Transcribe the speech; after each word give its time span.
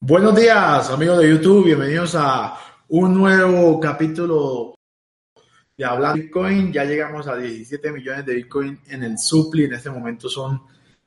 Buenos 0.00 0.36
días, 0.36 0.90
amigos 0.90 1.18
de 1.18 1.30
YouTube. 1.30 1.64
Bienvenidos 1.64 2.14
a 2.16 2.54
un 2.88 3.14
nuevo 3.14 3.80
capítulo 3.80 4.74
de 5.76 5.84
Hablando 5.86 6.22
Bitcoin. 6.22 6.70
Ya 6.70 6.84
llegamos 6.84 7.26
a 7.26 7.36
17 7.36 7.92
millones 7.92 8.26
de 8.26 8.34
Bitcoin 8.34 8.78
en 8.88 9.04
el 9.04 9.18
Supli. 9.18 9.64
En 9.64 9.72
este 9.72 9.88
momento 9.88 10.28
son 10.28 10.60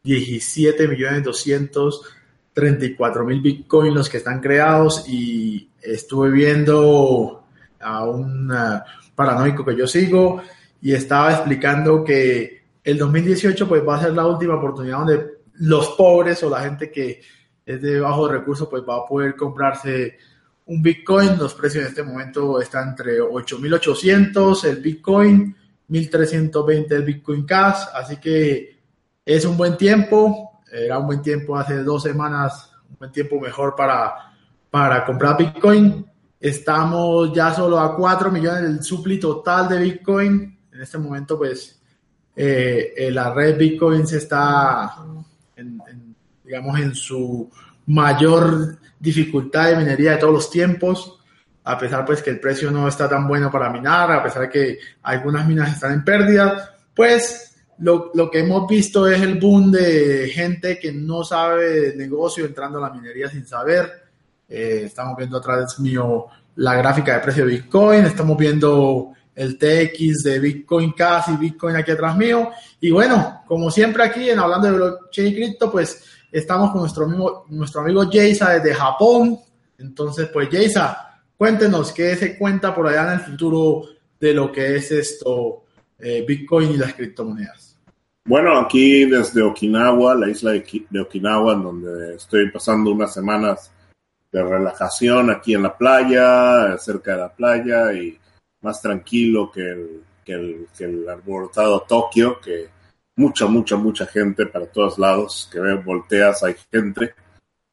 17 0.03 0.87
millones 0.87 1.23
234 1.23 3.25
mil 3.25 3.41
Bitcoin 3.41 3.93
los 3.93 4.09
que 4.09 4.17
están 4.17 4.41
creados. 4.41 5.07
Y 5.07 5.69
estuve 5.81 6.31
viendo 6.31 7.43
a 7.79 8.05
un 8.05 8.51
uh, 8.51 8.79
paranoico 9.13 9.63
que 9.63 9.77
yo 9.77 9.85
sigo 9.85 10.41
y 10.81 10.93
estaba 10.93 11.31
explicando 11.31 12.03
que 12.03 12.63
el 12.83 12.97
2018 12.97 13.67
pues 13.67 13.87
va 13.87 13.97
a 13.97 14.01
ser 14.01 14.13
la 14.13 14.25
última 14.25 14.55
oportunidad 14.55 14.97
donde 14.97 15.37
los 15.59 15.89
pobres 15.89 16.41
o 16.41 16.49
la 16.49 16.61
gente 16.61 16.91
que 16.91 17.21
es 17.69 17.81
de 17.83 17.99
bajo 17.99 18.27
recursos, 18.27 18.67
pues 18.67 18.81
va 18.81 18.97
a 18.97 19.05
poder 19.05 19.35
comprarse 19.35 20.17
un 20.65 20.81
Bitcoin. 20.81 21.37
Los 21.37 21.53
precios 21.53 21.83
en 21.83 21.89
este 21.89 22.01
momento 22.01 22.59
están 22.59 22.89
entre 22.89 23.21
8.800 23.21 24.63
el 24.65 24.77
Bitcoin, 24.77 25.55
1.320 25.87 26.91
el 26.91 27.03
Bitcoin 27.03 27.45
Cash, 27.45 27.89
así 27.93 28.17
que 28.17 28.75
es 29.23 29.45
un 29.45 29.55
buen 29.55 29.77
tiempo. 29.77 30.61
Era 30.71 30.97
un 30.97 31.05
buen 31.05 31.21
tiempo 31.21 31.55
hace 31.57 31.83
dos 31.83 32.01
semanas, 32.01 32.71
un 32.89 32.97
buen 32.97 33.11
tiempo 33.11 33.39
mejor 33.39 33.75
para, 33.75 34.15
para 34.71 35.05
comprar 35.05 35.37
Bitcoin. 35.37 36.03
Estamos 36.39 37.31
ya 37.33 37.53
solo 37.53 37.79
a 37.79 37.95
4 37.95 38.31
millones 38.31 38.63
del 38.63 38.81
supli 38.81 39.19
total 39.19 39.69
de 39.69 39.79
Bitcoin. 39.79 40.59
En 40.71 40.81
este 40.81 40.97
momento, 40.97 41.37
pues, 41.37 41.79
eh, 42.35 43.09
la 43.11 43.31
red 43.31 43.57
Bitcoin 43.57 44.07
se 44.07 44.17
está 44.17 44.95
en, 45.55 46.15
digamos, 46.43 46.79
en 46.79 46.95
su 46.95 47.47
mayor 47.89 48.77
dificultad 48.99 49.69
de 49.69 49.77
minería 49.77 50.11
de 50.11 50.17
todos 50.17 50.33
los 50.33 50.49
tiempos, 50.51 51.19
a 51.63 51.77
pesar 51.77 52.05
pues 52.05 52.21
que 52.21 52.29
el 52.29 52.39
precio 52.39 52.69
no 52.69 52.87
está 52.87 53.09
tan 53.09 53.27
bueno 53.27 53.51
para 53.51 53.71
minar, 53.71 54.11
a 54.11 54.23
pesar 54.23 54.49
que 54.49 54.79
algunas 55.03 55.47
minas 55.47 55.73
están 55.73 55.93
en 55.93 56.03
pérdida, 56.03 56.75
pues 56.93 57.55
lo, 57.79 58.11
lo, 58.13 58.29
que 58.29 58.39
hemos 58.39 58.67
visto 58.67 59.07
es 59.07 59.21
el 59.21 59.39
boom 59.39 59.71
de 59.71 60.29
gente 60.33 60.77
que 60.77 60.91
no 60.91 61.23
sabe 61.23 61.93
negocio 61.95 62.45
entrando 62.45 62.77
a 62.77 62.89
la 62.89 62.93
minería 62.93 63.29
sin 63.29 63.45
saber. 63.45 63.89
Eh, 64.47 64.83
estamos 64.85 65.15
viendo 65.17 65.37
atrás 65.37 65.79
mío 65.79 66.25
la 66.55 66.75
gráfica 66.75 67.13
de 67.13 67.19
precio 67.21 67.45
de 67.45 67.51
Bitcoin, 67.53 68.05
estamos 68.05 68.37
viendo 68.37 69.13
el 69.33 69.57
TX 69.57 70.23
de 70.23 70.39
Bitcoin 70.39 70.91
Cash 70.91 71.29
y 71.29 71.37
Bitcoin 71.37 71.75
aquí 71.75 71.91
atrás 71.91 72.17
mío. 72.17 72.49
Y 72.81 72.91
bueno, 72.91 73.41
como 73.47 73.71
siempre 73.71 74.03
aquí 74.03 74.29
en 74.29 74.39
Hablando 74.39 74.67
de 74.67 74.73
Blockchain 74.73 75.27
y 75.27 75.35
Cripto, 75.35 75.71
pues 75.71 76.03
estamos 76.31 76.71
con 76.71 76.81
nuestro 76.81 77.05
amigo, 77.05 77.45
nuestro 77.49 77.81
amigo 77.81 78.03
Jaisa 78.11 78.51
desde 78.51 78.73
Japón. 78.73 79.37
Entonces, 79.77 80.29
pues 80.31 80.49
Jaisa, 80.49 81.21
cuéntenos 81.37 81.91
qué 81.91 82.15
se 82.15 82.37
cuenta 82.37 82.73
por 82.73 82.87
allá 82.87 83.13
en 83.13 83.19
el 83.19 83.25
futuro 83.25 83.83
de 84.19 84.33
lo 84.33 84.51
que 84.51 84.75
es 84.75 84.91
esto, 84.91 85.63
eh, 85.97 86.23
Bitcoin 86.27 86.71
y 86.71 86.77
las 86.77 86.93
criptomonedas. 86.93 87.77
Bueno, 88.25 88.59
aquí 88.59 89.05
desde 89.05 89.41
Okinawa, 89.41 90.13
la 90.15 90.29
isla 90.29 90.51
de 90.51 91.01
Okinawa, 91.01 91.55
donde 91.55 92.15
estoy 92.15 92.51
pasando 92.51 92.91
unas 92.91 93.13
semanas 93.13 93.71
de 94.31 94.43
relajación 94.43 95.31
aquí 95.31 95.55
en 95.55 95.63
la 95.63 95.75
playa, 95.75 96.77
cerca 96.77 97.13
de 97.13 97.17
la 97.17 97.33
playa 97.33 97.91
y 97.93 98.19
más 98.61 98.81
tranquilo 98.81 99.49
que 99.51 99.61
el, 99.61 100.03
que 100.23 100.33
el, 100.33 100.67
que 100.77 100.83
el 100.83 101.05
Tokio, 101.87 102.39
que 102.39 102.69
mucha, 103.19 103.47
mucha, 103.47 103.75
mucha 103.75 104.05
gente 104.05 104.45
para 104.45 104.65
todos 104.65 104.97
lados, 104.97 105.49
que 105.51 105.59
volteas, 105.59 106.41
hay 106.41 106.55
gente. 106.71 107.13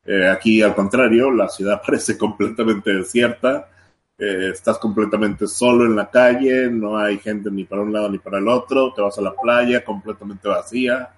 Eh, 0.05 0.29
aquí 0.29 0.61
al 0.61 0.75
contrario, 0.75 1.31
la 1.31 1.49
ciudad 1.49 1.81
parece 1.87 2.19
completamente 2.19 2.93
desierta, 2.93 3.69
eh, 4.19 4.51
estás 4.53 4.79
completamente 4.79 5.47
solo 5.47 5.87
en 5.87 5.95
la 5.95 6.11
calle, 6.11 6.69
no 6.69 6.99
hay 6.99 7.19
gente 7.19 7.49
ni 7.51 7.65
para 7.65 7.83
un 7.83 7.93
lado 7.93 8.11
ni 8.11 8.19
para 8.19 8.39
el 8.39 8.49
otro, 8.49 8.93
te 8.93 9.03
vas 9.03 9.17
a 9.19 9.23
la 9.23 9.35
playa 9.35 9.85
completamente 9.85 10.49
vacía, 10.49 11.11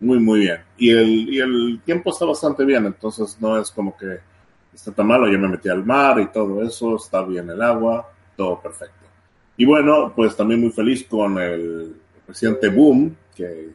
muy, 0.00 0.18
muy 0.18 0.40
bien. 0.40 0.58
Y 0.76 0.90
el, 0.90 1.34
y 1.34 1.38
el 1.38 1.80
tiempo 1.84 2.10
está 2.10 2.24
bastante 2.24 2.64
bien, 2.64 2.84
entonces 2.84 3.38
no 3.40 3.60
es 3.60 3.70
como 3.70 3.96
que 3.96 4.18
está 4.74 4.90
tan 4.90 5.06
malo, 5.06 5.28
yo 5.28 5.38
me 5.38 5.48
metí 5.48 5.68
al 5.68 5.84
mar 5.84 6.18
y 6.20 6.26
todo 6.26 6.62
eso, 6.64 6.96
está 6.96 7.22
bien 7.22 7.48
el 7.48 7.62
agua, 7.62 8.08
todo 8.36 8.60
perfecto. 8.60 9.06
Y 9.56 9.64
bueno, 9.64 10.12
pues 10.14 10.36
también 10.36 10.60
muy 10.60 10.70
feliz 10.70 11.04
con 11.08 11.38
el 11.38 11.94
presidente 12.28 12.68
Boom, 12.68 13.16
que 13.34 13.70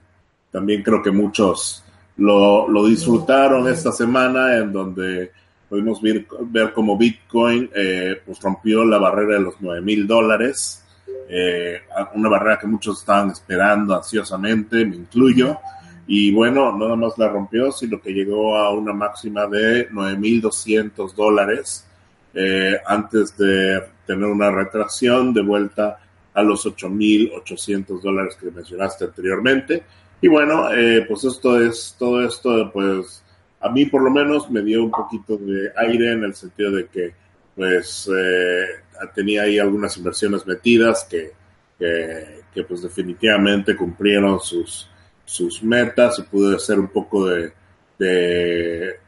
también 0.51 0.83
creo 0.83 1.01
que 1.01 1.09
muchos 1.09 1.83
lo, 2.17 2.67
lo 2.69 2.85
disfrutaron 2.85 3.67
esta 3.67 3.91
semana, 3.91 4.57
en 4.57 4.71
donde 4.71 5.31
pudimos 5.67 5.99
ver, 5.99 6.27
ver 6.51 6.71
cómo 6.71 6.95
Bitcoin 6.95 7.67
eh, 7.73 8.21
pues 8.23 8.39
rompió 8.39 8.85
la 8.85 8.99
barrera 8.99 9.33
de 9.33 9.39
los 9.39 9.55
9 9.59 9.81
mil 9.81 10.05
dólares, 10.05 10.85
eh, 11.27 11.81
una 12.13 12.29
barrera 12.29 12.59
que 12.59 12.67
muchos 12.67 12.99
estaban 12.99 13.31
esperando 13.31 13.95
ansiosamente, 13.95 14.85
me 14.85 14.97
incluyo. 14.97 15.57
Y 16.05 16.31
bueno, 16.31 16.77
nada 16.77 16.95
más 16.95 17.17
la 17.17 17.29
rompió, 17.29 17.71
sino 17.71 17.99
que 17.99 18.11
llegó 18.11 18.55
a 18.55 18.71
una 18.71 18.93
máxima 18.93 19.47
de 19.47 19.89
9.200 19.89 21.15
dólares 21.15 21.87
eh, 22.35 22.77
antes 22.85 23.35
de 23.35 23.81
tener 24.05 24.25
una 24.25 24.51
retracción 24.51 25.33
de 25.33 25.41
vuelta 25.41 26.02
a 26.33 26.43
los 26.43 26.65
8.800 26.65 28.01
dólares 28.01 28.35
que 28.39 28.51
mencionaste 28.51 29.05
anteriormente. 29.05 29.83
Y 30.21 30.27
bueno, 30.27 30.73
eh, 30.73 31.05
pues 31.07 31.23
esto 31.25 31.61
es, 31.61 31.95
todo 31.97 32.25
esto, 32.25 32.71
pues 32.71 33.23
a 33.59 33.69
mí 33.69 33.85
por 33.85 34.01
lo 34.01 34.09
menos 34.09 34.49
me 34.49 34.61
dio 34.61 34.83
un 34.83 34.91
poquito 34.91 35.37
de 35.37 35.71
aire 35.77 36.13
en 36.13 36.23
el 36.23 36.33
sentido 36.33 36.71
de 36.71 36.87
que 36.87 37.13
pues 37.55 38.09
eh, 38.13 38.65
tenía 39.13 39.43
ahí 39.43 39.59
algunas 39.59 39.95
inversiones 39.97 40.45
metidas 40.45 41.05
que, 41.09 41.31
que, 41.77 42.63
pues 42.63 42.81
definitivamente 42.81 43.75
cumplieron 43.75 44.39
sus, 44.39 44.89
sus 45.25 45.61
metas 45.63 46.19
y 46.19 46.23
pude 46.23 46.55
hacer 46.55 46.79
un 46.79 46.87
poco 46.87 47.27
de, 47.27 47.51
de, 47.99 48.99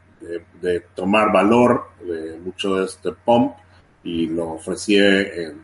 de, 0.60 0.80
tomar 0.94 1.32
valor 1.32 1.90
de 2.04 2.38
mucho 2.38 2.76
de 2.76 2.84
este 2.84 3.12
pump 3.12 3.54
y 4.04 4.26
lo 4.28 4.52
ofrecí 4.52 4.96
en, 4.96 5.62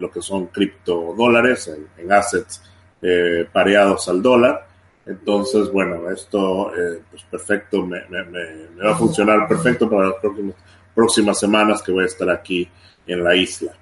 lo 0.00 0.10
que 0.10 0.20
son 0.20 0.46
criptodólares, 0.46 1.68
en, 1.68 1.86
en 1.96 2.12
assets 2.12 2.62
eh, 3.00 3.46
pareados 3.52 4.08
al 4.08 4.20
dólar. 4.20 4.66
Entonces, 5.06 5.70
bueno, 5.70 6.10
esto, 6.10 6.74
eh, 6.74 7.02
pues 7.10 7.22
perfecto, 7.24 7.86
me, 7.86 8.02
me, 8.08 8.24
me, 8.24 8.84
va 8.84 8.92
a 8.92 8.96
funcionar 8.96 9.46
perfecto 9.46 9.88
para 9.88 10.08
las 10.08 10.16
próximas, 10.20 10.56
próximas 10.94 11.38
semanas 11.38 11.82
que 11.82 11.92
voy 11.92 12.02
a 12.04 12.06
estar 12.06 12.28
aquí 12.28 12.68
en 13.06 13.22
la 13.22 13.36
isla. 13.36 13.72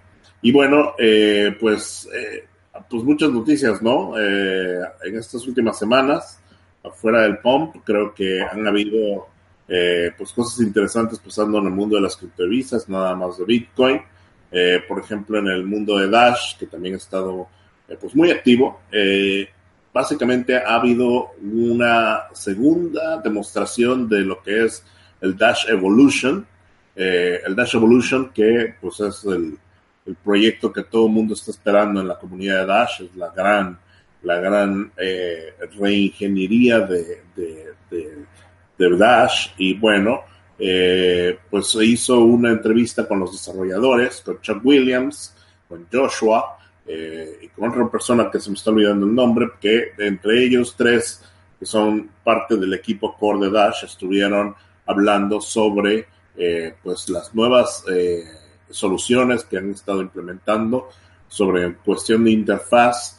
Y 0.43 0.53
bueno, 0.53 0.95
eh, 0.99 1.57
pues, 1.59 2.09
eh, 2.15 2.45
pues 2.89 3.03
muchas 3.03 3.31
noticias, 3.31 3.83
¿no? 3.83 4.19
Eh, 4.19 4.81
en 5.05 5.17
estas 5.17 5.47
últimas 5.47 5.79
semanas, 5.79 6.41
afuera 6.85 7.23
del 7.23 7.39
pump, 7.39 7.77
creo 7.85 8.15
que 8.15 8.41
han 8.43 8.67
habido 8.67 9.29
eh, 9.69 10.13
pues 10.17 10.33
cosas 10.33 10.61
interesantes 10.61 11.19
pasando 11.19 11.59
en 11.59 11.67
el 11.67 11.73
mundo 11.73 11.97
de 11.97 12.03
las 12.03 12.17
criptovisas, 12.17 12.89
nada 12.89 13.15
más 13.15 13.39
de 13.39 13.45
Bitcoin. 13.45 14.01
Eh, 14.51 14.83
por 14.87 14.99
ejemplo, 15.01 15.39
en 15.39 15.49
el 15.49 15.65
mundo 15.65 15.99
de 15.99 16.09
Dash, 16.09 16.57
que 16.59 16.67
también 16.67 16.95
ha 16.95 16.99
estado 16.99 17.49
eh, 17.89 17.97
pues 18.01 18.15
muy 18.15 18.31
activo. 18.31 18.81
Eh, 18.91 19.49
básicamente 19.93 20.57
ha 20.57 20.75
habido 20.75 21.33
una 21.43 22.25
segunda 22.33 23.21
demostración 23.21 24.09
de 24.09 24.21
lo 24.21 24.43
que 24.43 24.65
es 24.65 24.85
el 25.21 25.37
Dash 25.37 25.69
Evolution. 25.69 26.47
Eh, 26.97 27.41
el 27.47 27.55
Dash 27.55 27.75
Evolution, 27.75 28.31
que 28.31 28.75
pues 28.81 29.01
es 29.01 29.25
el, 29.25 29.57
el, 30.07 30.15
proyecto 30.17 30.73
que 30.73 30.85
todo 30.85 31.07
el 31.07 31.13
mundo 31.13 31.35
está 31.35 31.51
esperando 31.51 32.01
en 32.01 32.09
la 32.09 32.19
comunidad 32.19 32.61
de 32.61 32.67
Dash, 32.67 33.03
es 33.03 33.15
la 33.17 33.29
gran, 33.29 33.79
la 34.23 34.41
gran 34.41 34.93
eh, 34.97 35.55
reingeniería 35.79 36.81
de, 36.81 37.23
de, 37.37 37.67
de 37.91 38.27
de 38.79 38.97
Dash 38.97 39.49
y 39.59 39.75
bueno, 39.75 40.23
eh, 40.59 41.39
pues 41.51 41.69
se 41.69 41.85
hizo 41.85 42.19
una 42.19 42.51
entrevista 42.51 43.07
con 43.07 43.21
los 43.21 43.33
desarrolladores, 43.33 44.21
con 44.23 44.41
Chuck 44.41 44.65
Williams, 44.65 45.35
con 45.69 45.87
Joshua 45.93 46.59
eh, 46.87 47.39
y 47.43 47.49
con 47.49 47.71
otra 47.71 47.89
persona 47.89 48.31
que 48.31 48.41
se 48.41 48.51
me 48.51 48.57
está 48.57 48.71
olvidando 48.71 49.07
el 49.07 49.15
nombre, 49.15 49.51
que 49.61 49.93
entre 49.99 50.45
ellos 50.45 50.75
tres 50.77 51.23
que 51.59 51.67
son 51.67 52.11
parte 52.25 52.57
del 52.57 52.73
equipo 52.75 53.17
core 53.17 53.47
de 53.47 53.53
Dash 53.53 53.85
estuvieron 53.85 54.55
hablando 54.87 55.41
sobre 55.41 56.07
eh, 56.37 56.75
pues 56.83 57.09
las 57.09 57.35
nuevas 57.35 57.85
eh, 57.93 58.25
soluciones 58.71 59.45
que 59.45 59.59
han 59.59 59.71
estado 59.71 60.01
implementando 60.01 60.89
sobre 61.29 61.75
cuestión 61.75 62.25
de 62.25 62.31
interfaz, 62.31 63.17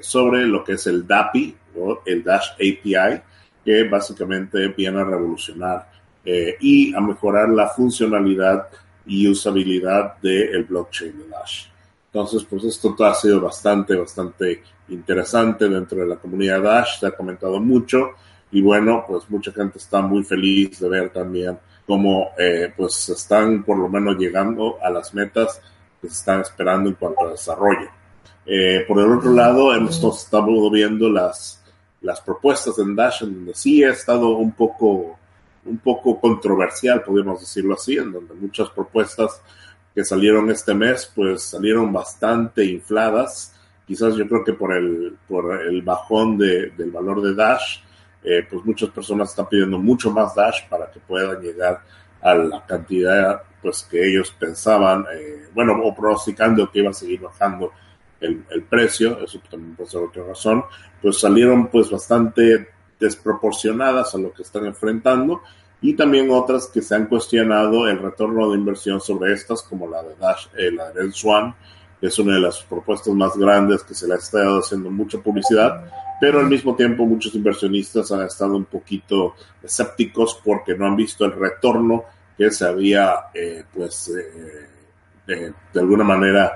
sobre 0.00 0.44
lo 0.44 0.64
que 0.64 0.72
es 0.72 0.88
el 0.88 1.06
DAPI 1.06 1.56
o 1.76 2.02
el 2.04 2.24
Dash 2.24 2.50
API, 2.54 3.22
que 3.64 3.84
básicamente 3.84 4.68
viene 4.68 5.00
a 5.00 5.04
revolucionar 5.04 5.88
eh, 6.24 6.56
y 6.60 6.94
a 6.94 7.00
mejorar 7.00 7.48
la 7.48 7.68
funcionalidad 7.68 8.68
y 9.06 9.28
usabilidad 9.28 10.20
del 10.20 10.64
blockchain 10.64 11.18
de 11.18 11.28
Dash. 11.28 11.66
Entonces, 12.06 12.44
pues 12.44 12.64
esto 12.64 12.94
ha 13.04 13.14
sido 13.14 13.40
bastante, 13.40 13.96
bastante 13.96 14.62
interesante 14.88 15.68
dentro 15.68 15.98
de 16.00 16.06
la 16.06 16.16
comunidad 16.16 16.62
Dash, 16.62 17.00
se 17.00 17.06
ha 17.06 17.12
comentado 17.12 17.58
mucho 17.58 18.10
y 18.50 18.60
bueno, 18.60 19.04
pues 19.06 19.28
mucha 19.30 19.50
gente 19.52 19.78
está 19.78 20.02
muy 20.02 20.22
feliz 20.22 20.78
de 20.78 20.88
ver 20.88 21.10
también 21.10 21.58
como 21.86 22.30
eh, 22.38 22.72
pues 22.76 23.08
están 23.08 23.64
por 23.64 23.78
lo 23.78 23.88
menos 23.88 24.16
llegando 24.16 24.78
a 24.82 24.90
las 24.90 25.12
metas 25.14 25.60
que 26.00 26.08
se 26.08 26.14
están 26.14 26.40
esperando 26.40 26.90
en 26.90 26.96
cuanto 26.96 27.26
a 27.26 27.30
desarrollo. 27.30 27.88
Eh, 28.44 28.84
por 28.86 28.98
el 29.00 29.12
otro 29.12 29.32
lado, 29.32 29.74
hemos 29.74 30.02
estado 30.02 30.70
viendo 30.70 31.08
las, 31.08 31.62
las 32.00 32.20
propuestas 32.20 32.78
en 32.78 32.94
Dash, 32.94 33.22
en 33.22 33.34
donde 33.34 33.54
sí 33.54 33.84
ha 33.84 33.90
estado 33.90 34.30
un 34.30 34.52
poco, 34.52 35.18
un 35.64 35.78
poco 35.78 36.20
controversial, 36.20 37.02
podemos 37.02 37.40
decirlo 37.40 37.74
así, 37.74 37.96
en 37.96 38.12
donde 38.12 38.34
muchas 38.34 38.68
propuestas 38.70 39.40
que 39.94 40.04
salieron 40.04 40.50
este 40.50 40.74
mes, 40.74 41.10
pues 41.14 41.42
salieron 41.42 41.92
bastante 41.92 42.64
infladas. 42.64 43.54
Quizás 43.86 44.16
yo 44.16 44.26
creo 44.26 44.44
que 44.44 44.54
por 44.54 44.74
el, 44.74 45.16
por 45.28 45.60
el 45.62 45.82
bajón 45.82 46.38
de, 46.38 46.70
del 46.70 46.90
valor 46.90 47.20
de 47.22 47.34
Dash, 47.34 47.78
eh, 48.24 48.46
pues 48.48 48.64
muchas 48.64 48.90
personas 48.90 49.30
están 49.30 49.48
pidiendo 49.48 49.78
mucho 49.78 50.10
más 50.10 50.34
Dash 50.34 50.68
para 50.68 50.90
que 50.90 51.00
puedan 51.00 51.40
llegar 51.40 51.82
a 52.20 52.34
la 52.34 52.64
cantidad 52.64 53.42
pues 53.60 53.86
que 53.88 54.04
ellos 54.04 54.34
pensaban, 54.38 55.04
eh, 55.14 55.48
bueno, 55.54 55.80
o 55.82 55.94
pronosticando 55.94 56.70
que 56.70 56.80
iba 56.80 56.90
a 56.90 56.94
seguir 56.94 57.20
bajando 57.20 57.72
el, 58.20 58.44
el, 58.50 58.62
precio, 58.64 59.22
eso 59.22 59.40
también 59.48 59.76
puede 59.76 59.90
ser 59.90 60.00
otra 60.00 60.24
razón, 60.24 60.64
pues 61.00 61.20
salieron 61.20 61.68
pues 61.68 61.88
bastante 61.88 62.68
desproporcionadas 63.02 64.14
a 64.14 64.18
lo 64.18 64.32
que 64.32 64.42
están 64.42 64.64
enfrentando 64.64 65.42
y 65.82 65.94
también 65.94 66.30
otras 66.30 66.68
que 66.68 66.80
se 66.80 66.94
han 66.94 67.06
cuestionado 67.06 67.88
el 67.88 67.98
retorno 67.98 68.50
de 68.50 68.56
inversión 68.56 69.00
sobre 69.00 69.32
estas, 69.32 69.62
como 69.62 69.90
la 69.90 70.02
de 70.02 70.14
Dash, 70.14 70.46
eh, 70.56 70.70
la 70.70 70.92
de 70.92 71.10
Swan, 71.10 71.54
que 72.00 72.06
es 72.06 72.18
una 72.20 72.34
de 72.34 72.40
las 72.40 72.62
propuestas 72.62 73.12
más 73.14 73.36
grandes 73.36 73.82
que 73.82 73.94
se 73.94 74.06
le 74.06 74.14
ha 74.14 74.18
estado 74.18 74.60
haciendo 74.60 74.90
mucha 74.90 75.18
publicidad, 75.18 75.84
pero 76.20 76.38
al 76.38 76.46
mismo 76.46 76.76
tiempo 76.76 77.04
muchos 77.04 77.34
inversionistas 77.34 78.12
han 78.12 78.22
estado 78.22 78.56
un 78.56 78.66
poquito 78.66 79.34
escépticos 79.60 80.40
porque 80.44 80.76
no 80.76 80.86
han 80.86 80.94
visto 80.94 81.24
el 81.24 81.32
retorno 81.32 82.04
que 82.38 82.50
se 82.52 82.64
había, 82.64 83.14
eh, 83.34 83.64
pues, 83.74 84.08
eh, 84.08 84.68
de, 85.26 85.52
de, 85.72 85.80
alguna 85.80 86.04
manera 86.04 86.52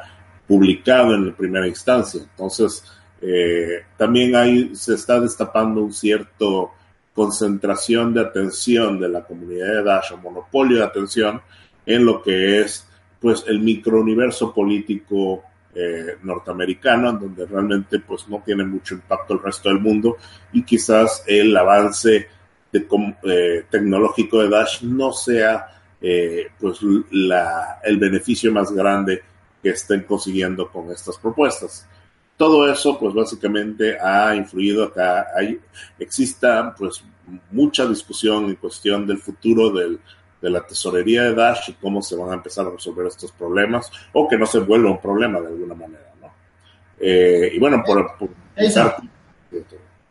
publicado 0.46 1.14
en 1.14 1.34
primera 1.34 1.66
instancia. 1.66 2.20
Entonces, 2.22 2.84
eh, 3.20 3.84
también 3.96 4.36
ahí 4.36 4.74
se 4.74 4.94
está 4.94 5.20
destapando 5.20 5.82
un 5.82 5.92
cierto 5.92 6.72
concentración 7.14 8.12
de 8.12 8.20
atención 8.20 9.00
de 9.00 9.08
la 9.08 9.24
comunidad 9.24 9.68
de 9.68 9.82
Dash 9.82 10.12
o 10.12 10.18
monopolio 10.18 10.78
de 10.78 10.84
atención 10.84 11.40
en 11.86 12.04
lo 12.04 12.22
que 12.22 12.60
es 12.60 12.86
pues 13.18 13.44
el 13.46 13.60
microuniverso 13.60 14.52
político 14.52 15.42
eh, 15.74 16.18
norteamericano, 16.22 17.12
donde 17.12 17.46
realmente 17.46 18.00
pues 18.00 18.28
no 18.28 18.42
tiene 18.44 18.64
mucho 18.64 18.94
impacto 18.94 19.34
el 19.34 19.42
resto 19.42 19.70
del 19.70 19.80
mundo 19.80 20.18
y 20.52 20.62
quizás 20.62 21.24
el 21.26 21.56
avance 21.56 22.28
eh, 22.72 23.64
tecnológico 23.70 24.42
de 24.42 24.48
Dash 24.50 24.82
no 24.82 25.12
sea 25.12 25.66
eh, 26.00 26.48
pues 26.60 26.78
la, 27.10 27.80
el 27.82 27.96
beneficio 27.96 28.52
más 28.52 28.70
grande 28.72 29.22
que 29.62 29.70
estén 29.70 30.02
consiguiendo 30.02 30.70
con 30.70 30.90
estas 30.90 31.16
propuestas 31.16 31.88
todo 32.36 32.70
eso 32.70 32.98
pues 32.98 33.14
básicamente 33.14 33.98
ha 34.00 34.34
influido 34.34 34.84
acá 34.84 35.28
hay 35.34 35.58
exista 35.98 36.74
pues 36.76 37.02
mucha 37.50 37.86
discusión 37.86 38.46
en 38.46 38.56
cuestión 38.56 39.06
del 39.06 39.18
futuro 39.18 39.70
del, 39.70 39.98
de 40.40 40.50
la 40.50 40.64
tesorería 40.66 41.22
de 41.22 41.34
Dash 41.34 41.70
y 41.70 41.72
cómo 41.74 42.02
se 42.02 42.16
van 42.16 42.30
a 42.30 42.34
empezar 42.34 42.66
a 42.66 42.70
resolver 42.70 43.06
estos 43.06 43.32
problemas 43.32 43.90
o 44.12 44.28
que 44.28 44.36
no 44.36 44.46
se 44.46 44.60
vuelva 44.60 44.90
un 44.90 45.00
problema 45.00 45.40
de 45.40 45.48
alguna 45.48 45.74
manera 45.74 46.12
¿no? 46.20 46.32
Eh, 47.00 47.50
y 47.54 47.58
bueno 47.58 47.82
por, 47.84 48.16
por 48.18 48.28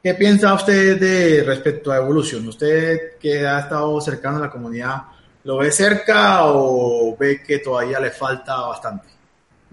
¿Qué 0.05 0.13
piensa 0.13 0.53
usted 0.53 0.99
de 0.99 1.43
respecto 1.43 1.91
a 1.91 1.97
Evolution? 1.97 2.47
Usted 2.47 3.17
que 3.19 3.45
ha 3.47 3.61
estado 3.61 3.99
cercano 3.99 4.37
a 4.37 4.41
la 4.41 4.51
comunidad, 4.51 5.01
¿lo 5.43 5.57
ve 5.57 5.71
cerca 5.71 6.45
o 6.45 7.17
ve 7.17 7.41
que 7.41 7.57
todavía 7.57 7.99
le 7.99 8.11
falta 8.11 8.55
bastante? 8.67 9.14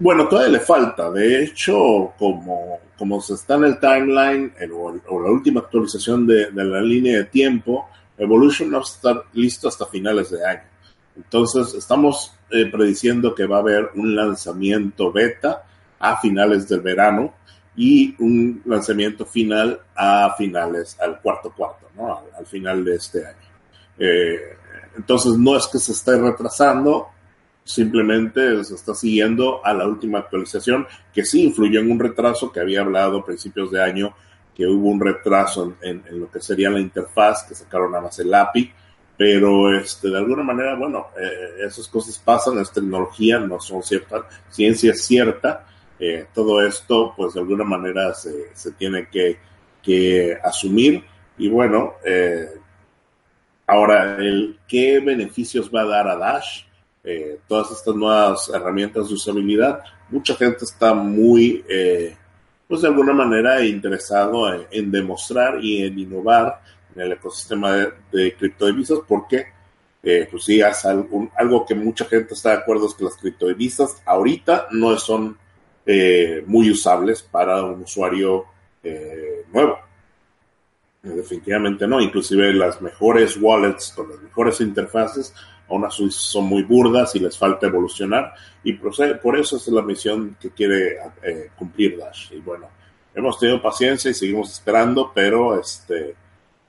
Bueno, 0.03 0.27
todavía 0.27 0.51
le 0.51 0.59
falta. 0.59 1.09
De 1.09 1.45
hecho, 1.45 2.11
como, 2.19 2.81
como 2.97 3.21
se 3.21 3.35
está 3.35 3.55
en 3.55 3.63
el 3.63 3.79
timeline 3.79 4.51
o, 4.73 4.93
o, 5.07 5.21
la 5.21 5.31
última 5.31 5.61
actualización 5.61 6.27
de, 6.27 6.51
de, 6.51 6.63
la 6.65 6.81
línea 6.81 7.19
de 7.19 7.23
tiempo, 7.23 7.87
Evolution 8.17 8.69
no 8.69 8.79
va 8.79 8.83
a 8.83 8.85
estar 8.85 9.23
listo 9.31 9.69
hasta 9.69 9.85
finales 9.85 10.29
de 10.29 10.45
año. 10.45 10.63
Entonces, 11.15 11.73
estamos 11.75 12.33
eh, 12.51 12.65
prediciendo 12.65 13.33
que 13.33 13.45
va 13.45 13.55
a 13.55 13.59
haber 13.61 13.91
un 13.95 14.13
lanzamiento 14.13 15.09
beta 15.09 15.63
a 15.99 16.17
finales 16.19 16.67
del 16.67 16.81
verano 16.81 17.35
y 17.77 18.13
un 18.21 18.61
lanzamiento 18.65 19.25
final 19.25 19.79
a 19.95 20.35
finales, 20.37 20.97
al 20.99 21.21
cuarto 21.21 21.53
cuarto, 21.55 21.87
¿no? 21.95 22.17
al, 22.17 22.25
al 22.39 22.45
final 22.45 22.83
de 22.83 22.95
este 22.95 23.25
año. 23.25 23.37
Eh, 23.97 24.57
entonces, 24.97 25.37
no 25.37 25.55
es 25.55 25.65
que 25.67 25.79
se 25.79 25.93
esté 25.93 26.17
retrasando, 26.17 27.12
simplemente 27.63 28.63
se 28.63 28.75
está 28.75 28.93
siguiendo 28.93 29.65
a 29.65 29.73
la 29.73 29.87
última 29.87 30.19
actualización, 30.19 30.85
que 31.13 31.25
sí 31.25 31.43
influyó 31.43 31.79
en 31.79 31.91
un 31.91 31.99
retraso 31.99 32.51
que 32.51 32.59
había 32.59 32.81
hablado 32.81 33.19
a 33.19 33.25
principios 33.25 33.71
de 33.71 33.81
año, 33.81 34.13
que 34.55 34.67
hubo 34.67 34.89
un 34.89 34.99
retraso 34.99 35.75
en, 35.81 36.03
en 36.07 36.19
lo 36.19 36.29
que 36.29 36.41
sería 36.41 36.69
la 36.69 36.79
interfaz, 36.79 37.43
que 37.43 37.55
sacaron 37.55 37.91
nada 37.91 38.03
más 38.03 38.19
el 38.19 38.33
API, 38.33 38.71
pero 39.17 39.73
este, 39.77 40.09
de 40.09 40.17
alguna 40.17 40.43
manera, 40.43 40.75
bueno, 40.75 41.07
eh, 41.19 41.65
esas 41.65 41.87
cosas 41.87 42.17
pasan, 42.17 42.57
es 42.59 42.71
tecnología, 42.71 43.39
no 43.39 43.59
son 43.59 43.83
ciertas, 43.83 44.23
ciencia 44.49 44.91
es 44.91 45.05
cierta, 45.05 45.65
eh, 45.99 46.27
todo 46.33 46.61
esto, 46.65 47.13
pues 47.15 47.33
de 47.33 47.39
alguna 47.39 47.63
manera 47.63 48.13
se, 48.13 48.55
se 48.55 48.71
tiene 48.71 49.07
que, 49.09 49.37
que, 49.81 50.37
asumir, 50.43 51.03
y 51.37 51.47
bueno, 51.47 51.93
eh, 52.03 52.49
ahora, 53.67 54.17
el, 54.17 54.59
¿qué 54.67 54.99
beneficios 54.99 55.71
va 55.73 55.81
a 55.81 55.85
dar 55.85 56.07
a 56.07 56.15
Dash? 56.15 56.63
Eh, 57.03 57.39
todas 57.47 57.71
estas 57.71 57.95
nuevas 57.95 58.49
herramientas 58.49 59.09
de 59.09 59.15
usabilidad, 59.15 59.81
mucha 60.09 60.35
gente 60.35 60.63
está 60.63 60.93
muy, 60.93 61.63
eh, 61.67 62.15
pues 62.67 62.81
de 62.81 62.87
alguna 62.87 63.13
manera 63.13 63.63
interesado 63.65 64.53
en, 64.71 64.89
demostrar 64.89 65.63
y 65.63 65.83
en 65.83 65.99
innovar 65.99 66.61
en 66.95 67.01
el 67.01 67.11
ecosistema 67.11 67.73
de, 67.73 67.93
de 68.11 68.35
criptodivisas 68.35 68.99
porque, 69.07 69.47
eh, 70.01 70.27
pues 70.31 70.45
sí, 70.45 70.61
es 70.61 70.85
algo, 70.85 71.29
algo, 71.35 71.65
que 71.65 71.75
mucha 71.75 72.05
gente 72.05 72.33
está 72.33 72.51
de 72.51 72.57
acuerdo 72.57 72.87
es 72.87 72.93
que 72.93 73.03
las 73.03 73.17
criptodivisas 73.17 74.01
ahorita 74.05 74.67
no 74.71 74.97
son 74.97 75.37
eh, 75.85 76.43
muy 76.47 76.71
usables 76.71 77.21
para 77.21 77.61
un 77.63 77.81
usuario 77.81 78.45
eh, 78.83 79.45
nuevo. 79.51 79.77
Definitivamente 81.01 81.85
no, 81.85 81.99
inclusive 81.99 82.53
las 82.53 82.81
mejores 82.81 83.35
wallets 83.35 83.91
con 83.91 84.09
las 84.09 84.21
mejores 84.21 84.61
interfaces 84.61 85.33
aún 85.69 85.85
así 85.85 86.09
son 86.11 86.45
muy 86.45 86.63
burdas 86.63 87.15
y 87.15 87.19
les 87.19 87.37
falta 87.37 87.67
evolucionar. 87.67 88.33
Y 88.63 88.73
por 88.73 89.37
eso 89.37 89.57
es 89.57 89.67
la 89.67 89.81
misión 89.81 90.37
que 90.39 90.51
quiere 90.51 90.97
eh, 91.21 91.49
cumplir 91.55 91.97
Dash. 91.97 92.31
Y 92.33 92.39
bueno 92.39 92.67
hemos 93.15 93.39
tenido 93.39 93.61
paciencia 93.61 94.11
y 94.11 94.13
seguimos 94.13 94.51
esperando 94.51 95.11
pero 95.13 95.59
este 95.59 96.15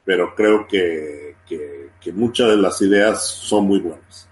pero 0.04 0.34
creo 0.34 0.66
que, 0.68 1.36
que, 1.48 2.12
muchas 2.12 2.48
de 2.48 2.58
las 2.58 2.82
ideas 2.82 3.26
son 3.26 3.66
muy 3.66 3.78
buenas. 3.78 4.28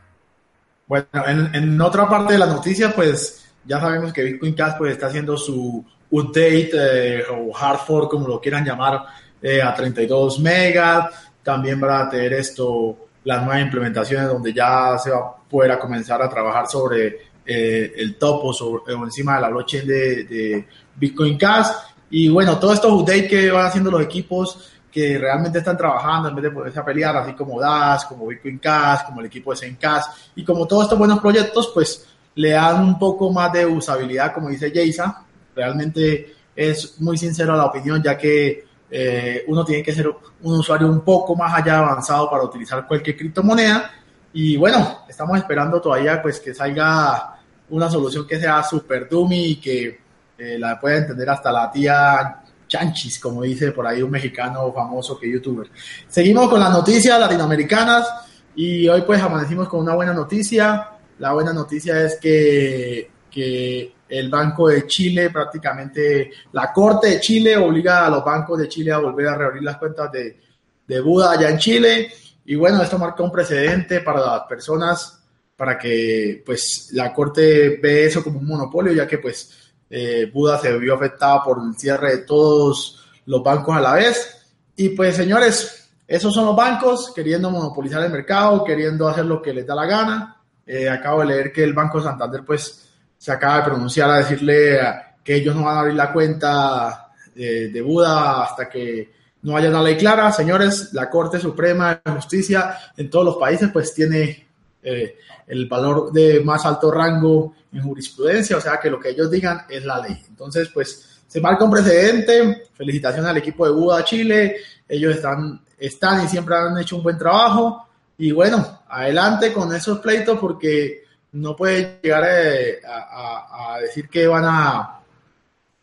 Bueno 0.86 1.06
en, 1.26 1.80
otra 1.80 2.06
parte 2.06 2.34
de 2.34 2.38
la 2.38 2.46
noticia 2.46 2.94
pues 2.94 3.50
ya 3.64 3.80
sabemos 3.80 4.12
que 4.12 4.22
Bitcoin 4.24 4.54
Cash 4.54 4.74
pues 4.76 4.92
está 4.92 5.06
haciendo 5.06 5.38
su 5.38 5.82
update 6.10 6.70
eh, 6.74 7.22
o 7.30 7.56
hard 7.56 7.78
fork 7.86 8.10
como 8.10 8.28
lo 8.28 8.40
quieran 8.40 8.66
llamar 8.66 9.04
eh, 9.40 9.62
a 9.62 9.74
32 9.74 10.40
megas. 10.40 11.14
También 11.42 11.82
va 11.82 12.02
a 12.02 12.10
tener 12.10 12.34
esto 12.34 13.08
las 13.24 13.44
nuevas 13.44 13.62
implementaciones 13.62 14.28
donde 14.28 14.52
ya 14.52 14.98
se 14.98 15.10
va 15.10 15.18
a 15.18 15.36
poder 15.48 15.78
comenzar 15.78 16.20
a 16.22 16.28
trabajar 16.28 16.66
sobre 16.66 17.32
eh, 17.44 17.92
el 17.96 18.16
topo 18.16 18.52
sobre, 18.52 18.94
o 18.94 19.04
encima 19.04 19.36
de 19.36 19.40
la 19.40 19.48
blockchain 19.48 19.86
de, 19.86 20.24
de, 20.24 20.68
Bitcoin 20.94 21.36
Cash. 21.36 21.68
Y 22.10 22.28
bueno, 22.28 22.58
todos 22.58 22.74
estos 22.74 22.92
updates 22.92 23.28
que 23.28 23.50
van 23.50 23.66
haciendo 23.66 23.90
los 23.90 24.02
equipos 24.02 24.72
que 24.90 25.16
realmente 25.18 25.58
están 25.58 25.76
trabajando 25.76 26.28
en 26.28 26.34
vez 26.34 26.42
de 26.44 26.50
poderse 26.50 26.78
a 26.78 26.84
pelear, 26.84 27.16
así 27.16 27.32
como 27.32 27.58
DAS, 27.58 28.04
como 28.04 28.26
Bitcoin 28.26 28.58
Cash, 28.58 29.06
como 29.06 29.20
el 29.20 29.26
equipo 29.26 29.52
de 29.52 29.56
Zencash, 29.56 30.04
y 30.36 30.44
como 30.44 30.66
todos 30.66 30.84
estos 30.84 30.98
buenos 30.98 31.18
proyectos, 31.18 31.70
pues 31.72 32.06
le 32.34 32.50
dan 32.50 32.84
un 32.84 32.98
poco 32.98 33.32
más 33.32 33.50
de 33.52 33.64
usabilidad, 33.64 34.34
como 34.34 34.50
dice 34.50 34.70
Jason. 34.74 35.14
Realmente 35.56 36.34
es 36.54 37.00
muy 37.00 37.16
sincero 37.16 37.56
la 37.56 37.64
opinión, 37.64 38.02
ya 38.02 38.18
que 38.18 38.66
eh, 38.94 39.44
uno 39.46 39.64
tiene 39.64 39.82
que 39.82 39.94
ser 39.94 40.06
un 40.06 40.54
usuario 40.58 40.86
un 40.86 41.00
poco 41.00 41.34
más 41.34 41.54
allá 41.54 41.78
avanzado 41.78 42.28
para 42.28 42.42
utilizar 42.42 42.86
cualquier 42.86 43.16
criptomoneda. 43.16 43.90
Y 44.34 44.58
bueno, 44.58 45.04
estamos 45.08 45.38
esperando 45.38 45.80
todavía 45.80 46.20
pues 46.20 46.40
que 46.40 46.52
salga 46.52 47.38
una 47.70 47.88
solución 47.88 48.26
que 48.26 48.38
sea 48.38 48.62
super 48.62 49.08
dummy 49.08 49.52
y 49.52 49.56
que 49.56 49.98
eh, 50.36 50.58
la 50.58 50.78
pueda 50.78 50.98
entender 50.98 51.30
hasta 51.30 51.50
la 51.50 51.70
tía 51.70 52.42
Chanchis, 52.68 53.18
como 53.18 53.42
dice 53.42 53.72
por 53.72 53.86
ahí 53.86 54.02
un 54.02 54.10
mexicano 54.10 54.70
famoso 54.74 55.18
que 55.18 55.30
youtuber. 55.30 55.70
Seguimos 56.06 56.50
con 56.50 56.60
las 56.60 56.70
noticias 56.70 57.18
latinoamericanas 57.18 58.06
y 58.54 58.88
hoy 58.88 59.02
pues 59.06 59.22
amanecimos 59.22 59.70
con 59.70 59.80
una 59.80 59.94
buena 59.94 60.12
noticia. 60.12 60.90
La 61.18 61.32
buena 61.32 61.54
noticia 61.54 61.98
es 62.02 62.18
que, 62.20 63.10
que 63.30 63.94
el 64.12 64.28
Banco 64.28 64.68
de 64.68 64.86
Chile, 64.86 65.30
prácticamente 65.30 66.30
la 66.52 66.70
Corte 66.70 67.08
de 67.08 67.20
Chile 67.20 67.56
obliga 67.56 68.04
a 68.04 68.10
los 68.10 68.22
bancos 68.22 68.58
de 68.58 68.68
Chile 68.68 68.92
a 68.92 68.98
volver 68.98 69.26
a 69.28 69.36
reabrir 69.36 69.62
las 69.62 69.78
cuentas 69.78 70.12
de, 70.12 70.38
de 70.86 71.00
Buda 71.00 71.32
allá 71.32 71.48
en 71.48 71.56
Chile. 71.56 72.12
Y 72.44 72.54
bueno, 72.54 72.82
esto 72.82 72.98
marca 72.98 73.22
un 73.22 73.32
precedente 73.32 74.02
para 74.02 74.20
las 74.20 74.42
personas, 74.42 75.18
para 75.56 75.78
que 75.78 76.42
pues 76.44 76.90
la 76.92 77.10
Corte 77.10 77.78
ve 77.82 78.04
eso 78.04 78.22
como 78.22 78.38
un 78.38 78.48
monopolio, 78.48 78.92
ya 78.92 79.06
que 79.06 79.16
pues 79.16 79.72
eh, 79.88 80.30
Buda 80.30 80.58
se 80.58 80.76
vio 80.76 80.94
afectada 80.94 81.42
por 81.42 81.58
el 81.66 81.74
cierre 81.74 82.16
de 82.16 82.18
todos 82.18 83.02
los 83.24 83.42
bancos 83.42 83.74
a 83.74 83.80
la 83.80 83.94
vez. 83.94 84.44
Y 84.76 84.90
pues 84.90 85.16
señores, 85.16 85.90
esos 86.06 86.34
son 86.34 86.44
los 86.44 86.56
bancos 86.56 87.14
queriendo 87.14 87.50
monopolizar 87.50 88.02
el 88.02 88.12
mercado, 88.12 88.62
queriendo 88.62 89.08
hacer 89.08 89.24
lo 89.24 89.40
que 89.40 89.54
les 89.54 89.66
da 89.66 89.74
la 89.74 89.86
gana. 89.86 90.36
Eh, 90.66 90.86
acabo 90.86 91.20
de 91.20 91.28
leer 91.28 91.50
que 91.50 91.64
el 91.64 91.72
Banco 91.72 91.98
Santander 92.02 92.44
pues 92.44 92.81
se 93.22 93.30
acaba 93.30 93.58
de 93.58 93.62
pronunciar 93.62 94.10
a 94.10 94.16
decirle 94.16 94.80
que 95.22 95.36
ellos 95.36 95.54
no 95.54 95.62
van 95.62 95.76
a 95.76 95.80
abrir 95.82 95.94
la 95.94 96.12
cuenta 96.12 97.12
de, 97.32 97.68
de 97.68 97.80
Buda 97.80 98.42
hasta 98.42 98.68
que 98.68 99.12
no 99.42 99.56
haya 99.56 99.68
una 99.68 99.80
ley 99.80 99.96
clara. 99.96 100.32
Señores, 100.32 100.92
la 100.92 101.08
Corte 101.08 101.38
Suprema 101.38 102.00
de 102.04 102.10
Justicia 102.10 102.76
en 102.96 103.08
todos 103.08 103.24
los 103.24 103.36
países 103.36 103.70
pues 103.72 103.94
tiene 103.94 104.48
eh, 104.82 105.18
el 105.46 105.68
valor 105.68 106.10
de 106.10 106.40
más 106.40 106.66
alto 106.66 106.90
rango 106.90 107.54
en 107.72 107.80
jurisprudencia, 107.80 108.56
o 108.56 108.60
sea 108.60 108.80
que 108.80 108.90
lo 108.90 108.98
que 108.98 109.10
ellos 109.10 109.30
digan 109.30 109.66
es 109.68 109.84
la 109.84 110.00
ley. 110.00 110.20
Entonces, 110.28 110.68
pues 110.74 111.20
se 111.28 111.40
marca 111.40 111.64
un 111.64 111.70
precedente. 111.70 112.64
Felicitaciones 112.74 113.30
al 113.30 113.36
equipo 113.36 113.64
de 113.66 113.72
Buda 113.72 114.04
Chile. 114.04 114.56
Ellos 114.88 115.14
están, 115.14 115.60
están 115.78 116.24
y 116.24 116.28
siempre 116.28 116.56
han 116.56 116.76
hecho 116.76 116.96
un 116.96 117.04
buen 117.04 117.18
trabajo. 117.18 117.86
Y 118.18 118.32
bueno, 118.32 118.82
adelante 118.88 119.52
con 119.52 119.72
esos 119.72 120.00
pleitos 120.00 120.40
porque 120.40 121.02
no 121.32 121.56
puede 121.56 122.00
llegar 122.02 122.24
eh, 122.28 122.80
a, 122.86 123.74
a, 123.74 123.80
decir 123.80 124.08
que 124.08 124.26
van 124.26 124.44
a, 124.46 125.00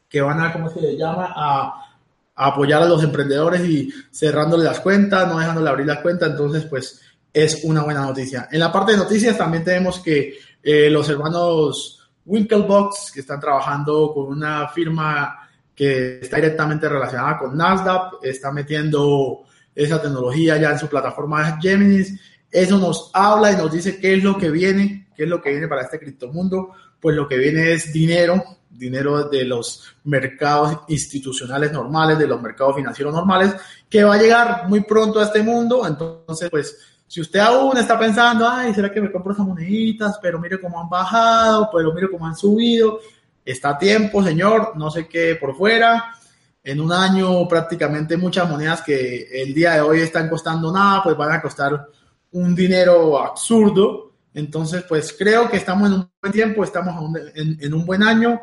que 0.07 0.21
van 0.21 0.39
a, 0.41 0.53
¿cómo 0.53 0.69
se 0.69 0.95
llama? 0.95 1.33
A, 1.35 1.85
apoyar 2.35 2.81
a 2.81 2.85
los 2.85 3.03
emprendedores 3.03 3.67
y 3.67 3.91
cerrándole 4.11 4.63
las 4.63 4.79
cuentas, 4.79 5.27
no 5.27 5.39
dejándole 5.39 5.69
abrir 5.69 5.85
las 5.85 5.99
cuentas, 5.99 6.29
entonces 6.29 6.65
pues 6.65 7.01
es 7.33 7.63
una 7.65 7.83
buena 7.83 8.01
noticia. 8.01 8.47
En 8.49 8.61
la 8.61 8.71
parte 8.71 8.93
de 8.93 8.97
noticias 8.97 9.37
también 9.37 9.63
tenemos 9.63 9.99
que 9.99 10.39
eh, 10.63 10.89
los 10.89 11.09
hermanos 11.09 12.09
Winklebox, 12.25 13.11
que 13.13 13.19
están 13.19 13.41
trabajando 13.41 14.13
con 14.13 14.27
una 14.27 14.69
firma 14.69 15.49
que 15.75 16.19
está 16.21 16.37
directamente 16.37 16.87
relacionada 16.87 17.37
con 17.37 17.57
Nasdaq, 17.57 18.23
está 18.23 18.51
metiendo 18.51 19.41
esa 19.75 20.01
tecnología 20.01 20.57
ya 20.57 20.71
en 20.71 20.79
su 20.79 20.87
plataforma 20.87 21.57
Geminis. 21.61 22.19
Eso 22.51 22.77
nos 22.77 23.11
habla 23.13 23.51
y 23.51 23.55
nos 23.55 23.71
dice 23.71 23.99
qué 23.99 24.15
es 24.15 24.23
lo 24.23 24.37
que 24.37 24.49
viene, 24.49 25.07
qué 25.15 25.23
es 25.23 25.29
lo 25.29 25.41
que 25.41 25.51
viene 25.51 25.67
para 25.67 25.83
este 25.83 25.99
criptomundo. 25.99 26.71
Pues 26.99 27.15
lo 27.15 27.27
que 27.27 27.37
viene 27.37 27.73
es 27.73 27.93
dinero, 27.93 28.43
dinero 28.69 29.29
de 29.29 29.45
los 29.45 29.95
mercados 30.03 30.79
institucionales 30.87 31.71
normales, 31.71 32.17
de 32.17 32.27
los 32.27 32.41
mercados 32.41 32.75
financieros 32.75 33.13
normales, 33.13 33.55
que 33.89 34.03
va 34.03 34.15
a 34.15 34.21
llegar 34.21 34.67
muy 34.67 34.81
pronto 34.81 35.19
a 35.19 35.25
este 35.25 35.43
mundo. 35.43 35.85
Entonces, 35.87 36.49
pues, 36.49 36.77
si 37.07 37.21
usted 37.21 37.39
aún 37.39 37.77
está 37.77 37.97
pensando, 37.97 38.47
ay, 38.47 38.73
¿será 38.73 38.91
que 38.91 39.01
me 39.01 39.11
compro 39.11 39.33
esas 39.33 39.45
moneditas? 39.45 40.19
Pero 40.21 40.39
mire 40.39 40.59
cómo 40.59 40.79
han 40.79 40.89
bajado, 40.89 41.69
pero 41.73 41.93
mire 41.93 42.09
cómo 42.09 42.27
han 42.27 42.35
subido. 42.35 42.99
Está 43.43 43.69
a 43.69 43.77
tiempo, 43.77 44.23
señor, 44.23 44.73
no 44.75 44.91
sé 44.91 45.07
qué 45.07 45.35
por 45.35 45.55
fuera. 45.55 46.15
En 46.63 46.81
un 46.81 46.91
año 46.91 47.47
prácticamente 47.47 48.17
muchas 48.17 48.47
monedas 48.47 48.81
que 48.81 49.27
el 49.41 49.53
día 49.53 49.73
de 49.73 49.81
hoy 49.81 50.01
están 50.01 50.29
costando 50.29 50.71
nada, 50.71 51.01
pues 51.01 51.17
van 51.17 51.31
a 51.31 51.41
costar 51.41 51.87
un 52.31 52.55
dinero 52.55 53.19
absurdo. 53.19 54.13
Entonces, 54.33 54.83
pues 54.87 55.15
creo 55.17 55.49
que 55.49 55.57
estamos 55.57 55.87
en 55.87 55.93
un 55.95 56.09
buen 56.21 56.33
tiempo, 56.33 56.63
estamos 56.63 57.15
en, 57.35 57.73
un 57.73 57.85
buen 57.85 58.03
año 58.03 58.39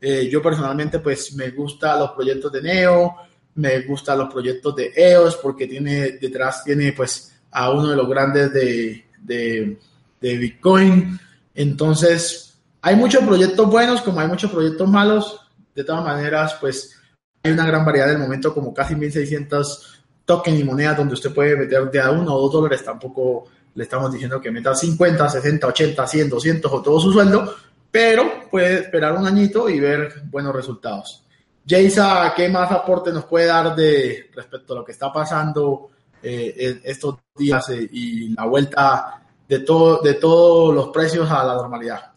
eh, 0.00 0.28
yo 0.30 0.40
personalmente 0.40 0.98
pues 1.00 1.34
me 1.34 1.50
gustan 1.50 1.98
los 1.98 2.12
proyectos 2.12 2.50
de 2.50 2.62
Neo, 2.62 3.16
me 3.56 3.80
gustan 3.80 4.18
los 4.18 4.32
proyectos 4.32 4.74
de 4.74 4.92
EOS 4.96 5.36
porque 5.36 5.66
tiene 5.66 6.12
detrás 6.12 6.64
tiene 6.64 6.92
pues 6.92 7.38
a 7.50 7.70
uno 7.70 7.88
de 7.88 7.96
los 7.96 8.08
grandes 8.08 8.52
de, 8.52 9.04
de, 9.20 9.78
de 10.20 10.36
Bitcoin. 10.38 11.18
Entonces 11.54 12.58
hay 12.80 12.96
muchos 12.96 13.22
proyectos 13.24 13.68
buenos 13.68 14.00
como 14.00 14.20
hay 14.20 14.28
muchos 14.28 14.50
proyectos 14.50 14.88
malos. 14.88 15.40
De 15.74 15.84
todas 15.84 16.02
maneras 16.02 16.56
pues 16.58 16.96
hay 17.42 17.52
una 17.52 17.66
gran 17.66 17.84
variedad 17.84 18.08
en 18.08 18.16
el 18.16 18.22
momento 18.22 18.54
como 18.54 18.72
casi 18.72 18.94
1600 18.94 19.99
tokens 20.30 20.60
y 20.60 20.62
monedas 20.62 20.96
donde 20.96 21.14
usted 21.14 21.34
puede 21.34 21.56
meter 21.56 21.90
de 21.90 22.00
a 22.00 22.12
uno 22.12 22.36
o 22.36 22.42
dos 22.42 22.52
dólares. 22.52 22.84
Tampoco 22.84 23.48
le 23.74 23.82
estamos 23.82 24.12
diciendo 24.12 24.40
que 24.40 24.52
meta 24.52 24.76
50, 24.76 25.28
60, 25.28 25.66
80, 25.66 26.06
100, 26.06 26.30
200 26.30 26.72
o 26.72 26.80
todo 26.80 27.00
su 27.00 27.12
sueldo, 27.12 27.52
pero 27.90 28.48
puede 28.48 28.74
esperar 28.82 29.12
un 29.18 29.26
añito 29.26 29.68
y 29.68 29.80
ver 29.80 30.22
buenos 30.30 30.54
resultados. 30.54 31.24
Jaysa, 31.66 32.32
¿qué 32.36 32.48
más 32.48 32.70
aporte 32.70 33.12
nos 33.12 33.24
puede 33.24 33.46
dar 33.46 33.74
de 33.74 34.30
respecto 34.32 34.72
a 34.72 34.76
lo 34.76 34.84
que 34.84 34.92
está 34.92 35.12
pasando 35.12 35.90
eh, 36.22 36.80
estos 36.84 37.16
días 37.36 37.68
eh, 37.70 37.88
y 37.90 38.28
la 38.28 38.46
vuelta 38.46 39.20
de, 39.48 39.58
todo, 39.60 40.00
de 40.00 40.14
todos 40.14 40.72
los 40.72 40.90
precios 40.90 41.28
a 41.28 41.42
la 41.42 41.54
normalidad? 41.54 42.12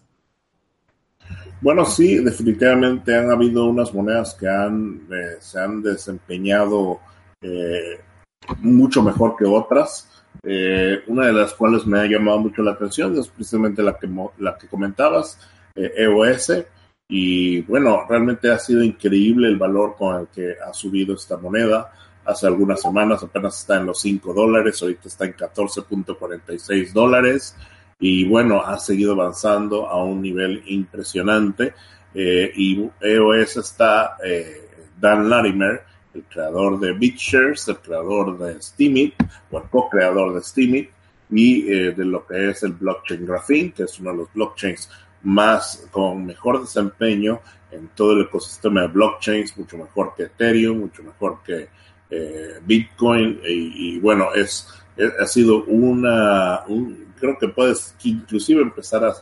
Bueno, 1.61 1.83
sí, 1.83 2.23
definitivamente 2.23 3.15
han 3.17 3.31
habido 3.31 3.65
unas 3.65 3.91
monedas 3.91 4.35
que 4.35 4.47
han, 4.47 5.07
eh, 5.11 5.37
se 5.39 5.59
han 5.59 5.81
desempeñado 5.81 6.99
mucho 8.59 9.01
mejor 9.03 9.35
que 9.37 9.45
otras. 9.45 10.09
una 11.07 11.27
de 11.27 11.33
las 11.33 11.53
cuales 11.53 11.85
me 11.85 11.99
ha 11.99 12.05
llamado 12.05 12.39
mucho 12.39 12.61
la 12.61 12.71
atención 12.71 13.17
es 13.17 13.27
precisamente 13.27 13.81
la 13.81 13.97
que, 13.97 14.09
la 14.39 14.57
que 14.57 14.67
comentabas, 14.67 15.39
EOS. 15.75 16.49
Eh, 16.49 16.59
e 16.59 16.83
y 17.09 17.61
bueno, 17.61 18.05
realmente 18.07 18.49
ha 18.49 18.57
sido 18.57 18.81
increíble 18.81 19.47
el 19.47 19.57
valor 19.57 19.95
con 19.95 20.21
el 20.21 20.27
que 20.27 20.55
ha 20.59 20.73
subido 20.73 21.15
esta 21.15 21.37
moneda. 21.37 21.91
Hace 22.25 22.47
algunas 22.47 22.81
semanas 22.81 23.21
apenas 23.21 23.59
está 23.59 23.77
en 23.77 23.87
los 23.87 23.99
5 24.01 24.33
dólares, 24.33 24.81
ahorita 24.81 25.09
está 25.09 25.25
en 25.25 25.35
14.46 25.35 26.93
dólares. 26.93 27.55
Y 27.99 28.25
bueno, 28.27 28.61
ha 28.63 28.79
seguido 28.79 29.13
avanzando 29.13 29.87
a 29.87 30.03
un 30.03 30.21
nivel 30.21 30.63
impresionante. 30.67 31.73
Eh, 32.15 32.51
y 32.55 32.89
EOS 33.01 33.57
está 33.57 34.17
eh, 34.23 34.69
Dan 34.99 35.29
Larimer, 35.29 35.83
el 36.13 36.23
creador 36.23 36.79
de 36.79 36.93
BitShares, 36.93 37.67
el 37.67 37.77
creador 37.77 38.37
de 38.37 38.61
Steemit, 38.61 39.15
o 39.51 39.57
el 39.57 39.69
co-creador 39.69 40.33
de 40.33 40.41
Steemit, 40.41 40.89
y 41.29 41.63
de 41.63 42.05
lo 42.05 42.25
que 42.25 42.49
es 42.49 42.63
el 42.63 42.73
blockchain 42.73 43.25
Graphene, 43.25 43.71
que 43.71 43.83
es 43.83 43.99
uno 43.99 44.11
de 44.11 44.17
los 44.17 44.33
blockchains 44.33 44.89
más, 45.23 45.87
con 45.91 46.25
mejor 46.25 46.61
desempeño 46.61 47.39
en 47.71 47.89
todo 47.95 48.13
el 48.13 48.21
ecosistema 48.21 48.81
de 48.81 48.87
blockchains, 48.87 49.57
mucho 49.57 49.77
mejor 49.77 50.13
que 50.15 50.23
Ethereum, 50.23 50.79
mucho 50.79 51.01
mejor 51.01 51.39
que 51.43 51.69
eh, 52.09 52.59
Bitcoin, 52.63 53.39
y, 53.43 53.99
bueno, 53.99 54.33
es, 54.35 54.67
ha 55.19 55.25
sido 55.25 55.63
una, 55.65 56.61
creo 57.19 57.37
que 57.39 57.47
puedes 57.47 57.95
inclusive 58.03 58.61
empezar 58.61 59.03
a, 59.03 59.13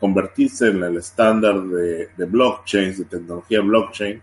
convertirse 0.00 0.70
en 0.70 0.82
el 0.82 0.96
estándar 0.96 1.62
de, 1.62 2.08
blockchains, 2.26 2.98
de 2.98 3.04
tecnología 3.04 3.60
blockchain. 3.60 4.20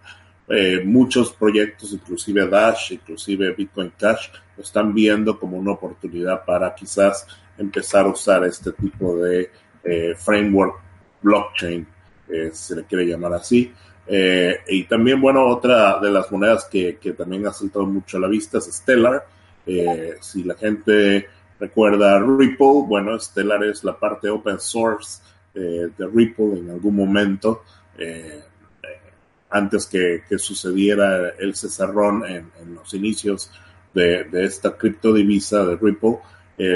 Eh, 0.53 0.81
muchos 0.83 1.31
proyectos, 1.31 1.93
inclusive 1.93 2.47
Dash, 2.47 2.91
inclusive 2.91 3.53
Bitcoin 3.53 3.93
Cash, 3.97 4.27
lo 4.57 4.63
están 4.63 4.93
viendo 4.93 5.39
como 5.39 5.57
una 5.57 5.71
oportunidad 5.71 6.43
para 6.43 6.75
quizás 6.75 7.25
empezar 7.57 8.05
a 8.05 8.09
usar 8.09 8.43
este 8.43 8.71
tipo 8.73 9.17
de 9.17 9.49
eh, 9.83 10.13
framework 10.15 10.75
blockchain, 11.21 11.87
eh, 12.29 12.49
se 12.53 12.75
le 12.75 12.83
quiere 12.83 13.05
llamar 13.05 13.33
así. 13.33 13.71
Eh, 14.07 14.57
y 14.67 14.83
también, 14.83 15.21
bueno, 15.21 15.47
otra 15.47 15.99
de 15.99 16.11
las 16.11 16.31
monedas 16.31 16.65
que, 16.65 16.97
que, 16.97 17.13
también 17.13 17.47
ha 17.47 17.53
saltado 17.53 17.85
mucho 17.85 18.17
a 18.17 18.19
la 18.19 18.27
vista 18.27 18.57
es 18.57 18.65
Stellar. 18.65 19.25
Si 20.19 20.43
la 20.43 20.55
gente 20.55 21.27
recuerda 21.59 22.19
Ripple, 22.19 22.83
bueno, 22.87 23.17
Stellar 23.17 23.63
es 23.63 23.83
la 23.83 23.97
parte 23.97 24.29
open 24.29 24.59
source 24.59 25.21
de 25.53 26.07
Ripple 26.13 26.59
en 26.59 26.71
algún 26.71 26.95
momento, 26.95 27.63
antes 29.51 29.85
que, 29.85 30.23
que, 30.27 30.37
sucediera 30.39 31.29
el 31.37 31.55
cesarrón 31.55 32.25
en, 32.25 32.51
en 32.61 32.75
los 32.75 32.93
inicios 32.93 33.51
de, 33.93 34.23
de, 34.25 34.45
esta 34.45 34.75
criptodivisa 34.77 35.65
de 35.65 35.75
Ripple. 35.75 36.17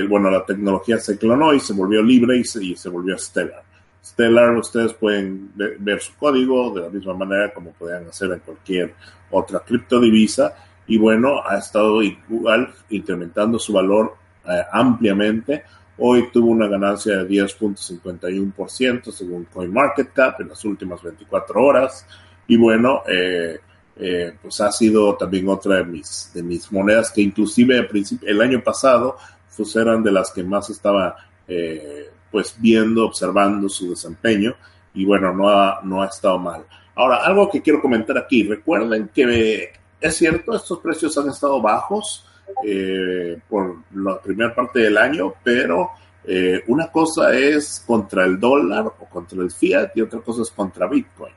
bueno, 0.09 0.29
la 0.29 0.45
tecnología 0.45 0.97
se 0.99 1.17
clonó 1.17 1.53
y 1.53 1.59
se 1.59 1.73
volvió 1.73 2.03
libre 2.03 2.37
y 2.37 2.43
se, 2.43 2.63
y 2.63 2.75
se 2.75 2.89
volvió 2.89 3.17
Stellar. 3.17 3.63
Stellar 4.03 4.55
ustedes 4.57 4.93
pueden 4.93 5.51
ver 5.55 5.99
su 5.99 6.15
código 6.15 6.73
de 6.75 6.81
la 6.81 6.89
misma 6.89 7.15
manera 7.15 7.51
como 7.53 7.71
podrían 7.71 8.07
hacer 8.07 8.31
en 8.31 8.39
cualquier 8.39 8.93
otra 9.31 9.61
criptodivisa 9.61 10.53
y 10.87 10.97
bueno, 10.97 11.41
ha 11.43 11.57
estado 11.57 12.03
igual 12.03 12.73
incrementando 12.89 13.57
su 13.57 13.73
valor 13.73 14.15
eh, 14.47 14.61
ampliamente. 14.71 15.63
Hoy 15.97 16.29
tuvo 16.31 16.51
una 16.51 16.67
ganancia 16.67 17.17
de 17.17 17.27
10.51% 17.27 19.11
según 19.11 19.45
CoinMarketCap 19.45 20.41
en 20.41 20.49
las 20.49 20.63
últimas 20.65 21.01
24 21.01 21.63
horas 21.63 22.05
y 22.47 22.57
bueno, 22.57 23.03
eh, 23.07 23.59
eh, 23.97 24.33
pues 24.41 24.59
ha 24.61 24.71
sido 24.71 25.15
también 25.15 25.47
otra 25.49 25.77
de 25.77 25.85
mis, 25.85 26.31
de 26.33 26.43
mis 26.43 26.71
monedas 26.71 27.11
que 27.11 27.21
inclusive 27.21 27.87
el 28.23 28.41
año 28.41 28.61
pasado 28.61 29.17
pues 29.55 29.75
eran 29.75 30.03
de 30.03 30.11
las 30.11 30.31
que 30.31 30.43
más 30.43 30.69
estaba 30.69 31.15
eh, 31.47 32.09
pues 32.29 32.55
viendo, 32.59 33.05
observando 33.05 33.69
su 33.69 33.91
desempeño 33.91 34.55
y 34.93 35.05
bueno, 35.05 35.33
no 35.33 35.49
ha, 35.49 35.79
no 35.83 36.01
ha 36.01 36.07
estado 36.07 36.37
mal. 36.39 36.65
Ahora, 36.95 37.17
algo 37.17 37.49
que 37.49 37.61
quiero 37.61 37.81
comentar 37.81 38.17
aquí, 38.17 38.43
recuerden 38.43 39.09
que 39.13 39.71
es 39.99 40.15
cierto, 40.15 40.55
estos 40.55 40.79
precios 40.79 41.17
han 41.17 41.29
estado 41.29 41.61
bajos, 41.61 42.25
eh, 42.63 43.39
por 43.49 43.77
la 43.93 44.19
primera 44.21 44.53
parte 44.53 44.79
del 44.79 44.97
año, 44.97 45.33
pero 45.43 45.91
eh, 46.23 46.63
una 46.67 46.91
cosa 46.91 47.33
es 47.35 47.83
contra 47.85 48.25
el 48.25 48.39
dólar 48.39 48.85
o 48.87 49.05
contra 49.05 49.41
el 49.41 49.51
fiat 49.51 49.91
y 49.95 50.01
otra 50.01 50.19
cosa 50.21 50.41
es 50.43 50.51
contra 50.51 50.87
Bitcoin. 50.87 51.33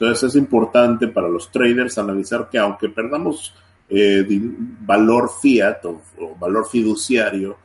Entonces 0.00 0.30
es 0.30 0.36
importante 0.36 1.08
para 1.08 1.28
los 1.28 1.52
traders 1.52 1.98
analizar 1.98 2.48
que 2.48 2.56
aunque 2.56 2.88
perdamos 2.88 3.54
eh, 3.90 4.24
valor 4.80 5.30
fiat 5.42 5.84
o, 5.84 6.00
valor 6.38 6.66
fiduciario, 6.66 7.58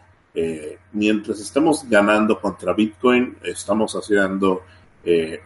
mientras 0.91 1.39
estamos 1.39 1.87
ganando 1.89 2.41
contra 2.41 2.73
Bitcoin, 2.73 3.37
estamos 3.41 3.95
haciendo 3.95 4.63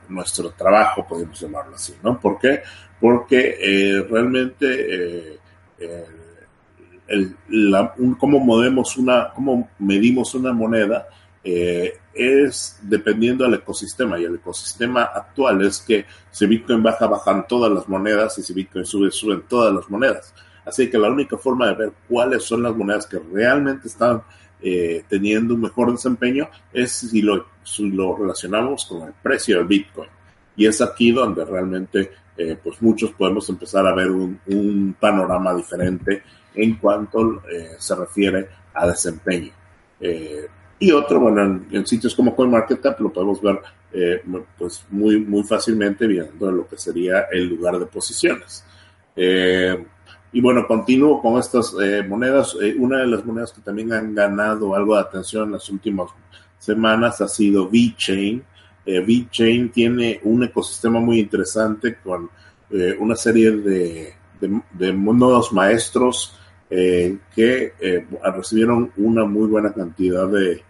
nuestro 0.07 0.49
trabajo, 0.49 1.05
podemos 1.07 1.39
llamarlo 1.39 1.75
así, 1.75 1.93
¿no? 2.01 2.19
¿Por 2.19 2.39
qué? 2.39 2.63
Porque 2.99 4.03
realmente 4.09 5.37
modemos 8.39 8.97
una, 8.97 9.29
cómo 9.29 9.69
medimos 9.77 10.33
una 10.33 10.53
moneda 10.53 11.07
eh, 11.43 11.97
es 12.13 12.79
dependiendo 12.81 13.45
del 13.45 13.55
ecosistema 13.55 14.19
y 14.19 14.25
el 14.25 14.35
ecosistema 14.35 15.03
actual 15.03 15.61
es 15.61 15.79
que 15.79 16.05
si 16.31 16.45
Bitcoin 16.45 16.83
baja, 16.83 17.07
bajan 17.07 17.47
todas 17.47 17.71
las 17.71 17.87
monedas 17.87 18.37
y 18.37 18.43
si 18.43 18.53
Bitcoin 18.53 18.85
sube, 18.85 19.11
suben 19.11 19.43
todas 19.47 19.73
las 19.73 19.89
monedas. 19.89 20.33
Así 20.65 20.89
que 20.89 20.97
la 20.97 21.09
única 21.09 21.37
forma 21.37 21.67
de 21.67 21.75
ver 21.75 21.93
cuáles 22.07 22.43
son 22.43 22.63
las 22.63 22.75
monedas 22.75 23.07
que 23.07 23.19
realmente 23.19 23.87
están 23.87 24.21
eh, 24.61 25.03
teniendo 25.07 25.53
un 25.53 25.61
mejor 25.61 25.91
desempeño 25.91 26.49
es 26.73 26.91
si 26.91 27.21
lo, 27.21 27.45
relacionamos 28.17 28.85
con 28.85 29.07
el 29.07 29.13
precio 29.13 29.57
del 29.57 29.67
Bitcoin. 29.67 30.09
Y 30.55 30.65
es 30.65 30.81
aquí 30.81 31.11
donde 31.11 31.45
realmente 31.45 32.11
eh, 32.35 32.57
pues 32.61 32.81
muchos 32.81 33.11
podemos 33.11 33.47
empezar 33.49 33.87
a 33.87 33.95
ver 33.95 34.11
un, 34.11 34.39
un 34.47 34.95
panorama 34.99 35.53
diferente 35.53 36.21
en 36.53 36.75
cuanto 36.75 37.43
eh, 37.49 37.75
se 37.77 37.95
refiere 37.95 38.49
a 38.73 38.87
desempeño. 38.87 39.51
Eh, 39.99 40.47
y 40.79 40.91
otro, 40.91 41.19
bueno, 41.19 41.61
en, 41.71 41.85
sitios 41.85 42.15
como 42.15 42.35
CoinMarketCap 42.35 42.99
lo 43.01 43.11
podemos 43.11 43.41
ver 43.41 43.59
eh, 43.91 44.23
pues 44.57 44.85
muy, 44.89 45.19
muy 45.19 45.43
fácilmente 45.43 46.07
viendo 46.07 46.51
lo 46.51 46.67
que 46.67 46.77
sería 46.77 47.25
el 47.31 47.47
lugar 47.47 47.79
de 47.79 47.85
posiciones. 47.85 48.63
y 50.31 50.41
bueno, 50.41 50.65
continúo 50.67 51.21
con 51.21 51.39
estas 51.39 51.73
monedas. 52.07 52.55
una 52.77 52.99
de 52.99 53.07
las 53.07 53.25
monedas 53.25 53.51
que 53.51 53.61
también 53.61 53.91
han 53.91 54.15
ganado 54.15 54.73
algo 54.75 54.95
de 54.95 55.01
atención 55.01 55.45
en 55.45 55.51
las 55.53 55.69
últimas 55.69 56.09
semanas 56.57 57.19
ha 57.19 57.27
sido 57.27 57.69
VeChain. 57.69 58.43
VeChain 58.85 59.69
tiene 59.71 60.21
un 60.23 60.43
ecosistema 60.43 60.99
muy 60.99 61.19
interesante 61.19 61.97
con 62.01 62.29
una 62.99 63.15
serie 63.15 63.51
de, 63.51 64.13
de, 64.39 64.61
de 64.71 64.93
nodos 64.93 65.51
maestros 65.51 66.39
eh, 66.71 67.17
que 67.33 67.73
eh, 67.79 68.05
recibieron 68.35 68.91
una 68.97 69.25
muy 69.25 69.47
buena 69.47 69.73
cantidad 69.73 70.27
de, 70.27 70.61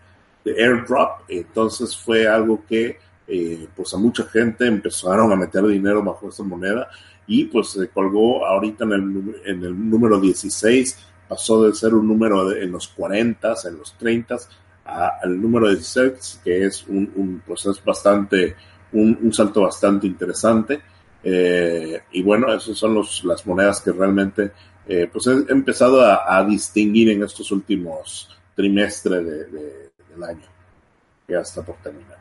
airdrop. 0.57 1.21
Entonces 1.27 1.95
fue 1.95 2.27
algo 2.27 2.63
que 2.67 2.97
eh, 3.27 3.67
pues 3.75 3.93
a 3.93 3.97
mucha 3.97 4.23
gente 4.25 4.65
empezaron 4.65 5.31
a 5.31 5.35
meter 5.35 5.65
dinero 5.67 6.03
bajo 6.03 6.29
esta 6.29 6.43
moneda 6.43 6.89
y 7.27 7.45
pues 7.45 7.69
se 7.69 7.87
colgó 7.89 8.45
ahorita 8.45 8.85
en 8.85 8.91
el, 8.91 9.35
en 9.45 9.63
el 9.63 9.89
número 9.89 10.19
16, 10.19 10.97
pasó 11.27 11.63
de 11.63 11.75
ser 11.75 11.93
un 11.93 12.07
número 12.07 12.51
en 12.55 12.71
los 12.71 12.87
40, 12.87 13.53
en 13.65 13.77
los 13.77 13.95
30 13.97 14.37
al 14.85 15.39
número 15.39 15.67
16, 15.69 16.41
que 16.43 16.65
es 16.65 16.87
un, 16.87 17.11
un 17.15 17.43
pues 17.45 17.67
bastante, 17.85 18.55
un, 18.93 19.31
salto 19.31 19.61
bastante 19.61 20.07
interesante. 20.07 20.81
y 21.23 22.23
bueno, 22.23 22.51
esas 22.51 22.75
son 22.75 22.95
los, 22.95 23.23
las 23.23 23.45
monedas 23.45 23.81
que 23.81 23.91
realmente 23.91 24.51
eh, 24.91 25.07
pues 25.11 25.27
he 25.27 25.51
empezado 25.51 26.01
a, 26.01 26.43
distinguir 26.45 27.09
en 27.09 27.21
estos 27.21 27.51
últimos 27.51 28.27
trimestres 28.55 29.23
año, 30.23 30.45
ya 31.27 31.39
está 31.39 31.61
por 31.61 31.75
terminar. 31.77 32.17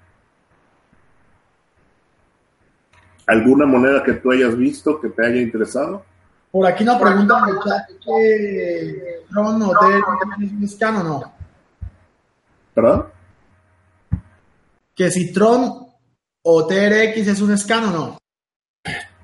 ¿Alguna 3.26 3.66
moneda 3.66 4.02
que 4.02 4.14
tú 4.14 4.32
hayas 4.32 4.56
visto 4.56 4.98
que 5.00 5.10
te 5.10 5.26
haya 5.26 5.40
interesado? 5.40 6.04
Por 6.50 6.66
aquí 6.66 6.82
una 6.82 6.98
pregunta 6.98 7.44
el 7.46 7.58
chat 7.58 7.86
que 8.02 9.22
Tron 9.30 9.62
o 9.62 9.70
TRX 9.70 10.42
es 10.42 10.52
un 10.52 10.68
scan 10.68 10.96
o 10.96 11.02
no. 11.02 11.32
¿Perdón? 12.74 13.06
Que 14.94 15.10
si 15.10 15.32
Tron 15.32 15.88
o 16.42 16.66
TRX 16.66 17.16
es 17.18 17.40
un 17.42 17.58
scan 17.58 17.84
o 17.84 17.90
no. 17.90 18.18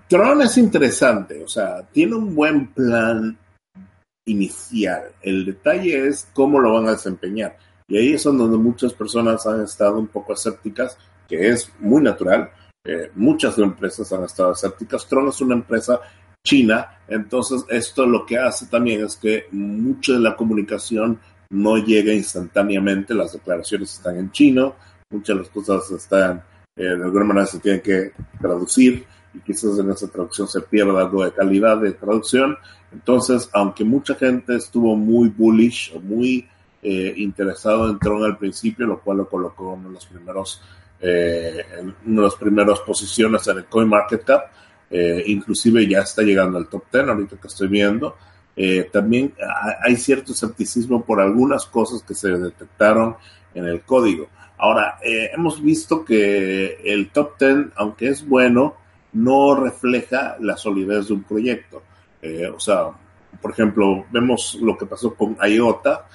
Tron 0.06 0.42
es 0.42 0.58
interesante, 0.58 1.42
o 1.42 1.48
sea, 1.48 1.82
tiene 1.90 2.14
un 2.14 2.34
buen 2.34 2.74
plan 2.74 3.38
inicial. 4.26 5.12
El 5.22 5.46
detalle 5.46 6.08
es 6.08 6.28
cómo 6.34 6.60
lo 6.60 6.74
van 6.74 6.88
a 6.88 6.92
desempeñar. 6.92 7.56
Y 7.88 7.98
ahí 7.98 8.12
es 8.14 8.24
donde 8.24 8.56
muchas 8.56 8.92
personas 8.92 9.46
han 9.46 9.62
estado 9.62 9.98
un 9.98 10.08
poco 10.08 10.32
escépticas, 10.32 10.96
que 11.28 11.48
es 11.48 11.70
muy 11.80 12.02
natural. 12.02 12.50
Eh, 12.84 13.10
muchas 13.14 13.58
empresas 13.58 14.12
han 14.12 14.24
estado 14.24 14.52
escépticas. 14.52 15.06
Tron 15.06 15.28
es 15.28 15.40
una 15.40 15.54
empresa 15.54 16.00
china, 16.46 16.98
entonces 17.08 17.64
esto 17.70 18.04
lo 18.04 18.26
que 18.26 18.36
hace 18.36 18.66
también 18.66 19.02
es 19.02 19.16
que 19.16 19.46
mucha 19.50 20.12
de 20.12 20.20
la 20.20 20.36
comunicación 20.36 21.18
no 21.48 21.78
llega 21.78 22.12
instantáneamente, 22.12 23.14
las 23.14 23.32
declaraciones 23.32 23.94
están 23.94 24.18
en 24.18 24.30
chino, 24.30 24.74
muchas 25.10 25.36
de 25.36 25.42
las 25.42 25.50
cosas 25.50 25.90
están, 25.90 26.42
eh, 26.76 26.84
de 26.84 27.04
alguna 27.04 27.24
manera 27.24 27.46
se 27.46 27.60
tienen 27.60 27.80
que 27.80 28.12
traducir, 28.38 29.06
y 29.32 29.40
quizás 29.40 29.78
en 29.78 29.90
esa 29.90 30.08
traducción 30.08 30.46
se 30.46 30.60
pierda 30.60 31.00
algo 31.00 31.24
de 31.24 31.32
calidad 31.32 31.78
de 31.78 31.92
traducción. 31.92 32.56
Entonces, 32.92 33.48
aunque 33.52 33.84
mucha 33.84 34.14
gente 34.14 34.56
estuvo 34.56 34.94
muy 34.96 35.28
bullish 35.28 35.92
o 35.94 36.00
muy 36.00 36.46
eh, 36.84 37.14
interesado 37.16 37.90
en 37.90 37.98
Tron 37.98 38.22
al 38.22 38.38
principio, 38.38 38.86
lo 38.86 39.00
cual 39.00 39.18
lo 39.18 39.28
colocó 39.28 39.72
uno 39.72 39.88
de 39.88 39.94
los 39.94 40.06
primeros, 40.06 40.62
eh, 41.00 41.64
en 41.80 41.94
una 42.06 42.22
de 42.22 42.26
las 42.28 42.36
primeras 42.36 42.78
posiciones 42.80 43.46
en 43.48 43.58
el 43.58 43.64
CoinMarketCap, 43.64 44.44
eh, 44.90 45.24
inclusive 45.26 45.88
ya 45.88 46.00
está 46.00 46.22
llegando 46.22 46.58
al 46.58 46.68
top 46.68 46.84
10 46.92 47.08
ahorita 47.08 47.36
que 47.36 47.48
estoy 47.48 47.68
viendo. 47.68 48.16
Eh, 48.56 48.88
también 48.92 49.34
hay 49.82 49.96
cierto 49.96 50.32
escepticismo 50.32 51.04
por 51.04 51.20
algunas 51.20 51.66
cosas 51.66 52.02
que 52.02 52.14
se 52.14 52.28
detectaron 52.28 53.16
en 53.54 53.66
el 53.66 53.80
código. 53.82 54.28
Ahora, 54.56 54.98
eh, 55.02 55.30
hemos 55.34 55.60
visto 55.60 56.04
que 56.04 56.78
el 56.84 57.10
top 57.10 57.38
10, 57.38 57.66
aunque 57.76 58.08
es 58.08 58.26
bueno, 58.26 58.76
no 59.12 59.54
refleja 59.56 60.36
la 60.40 60.56
solidez 60.56 61.08
de 61.08 61.14
un 61.14 61.24
proyecto. 61.24 61.82
Eh, 62.22 62.46
o 62.46 62.60
sea, 62.60 62.90
por 63.40 63.50
ejemplo, 63.50 64.06
vemos 64.10 64.56
lo 64.60 64.78
que 64.78 64.86
pasó 64.86 65.14
con 65.14 65.36
IOTA, 65.42 66.06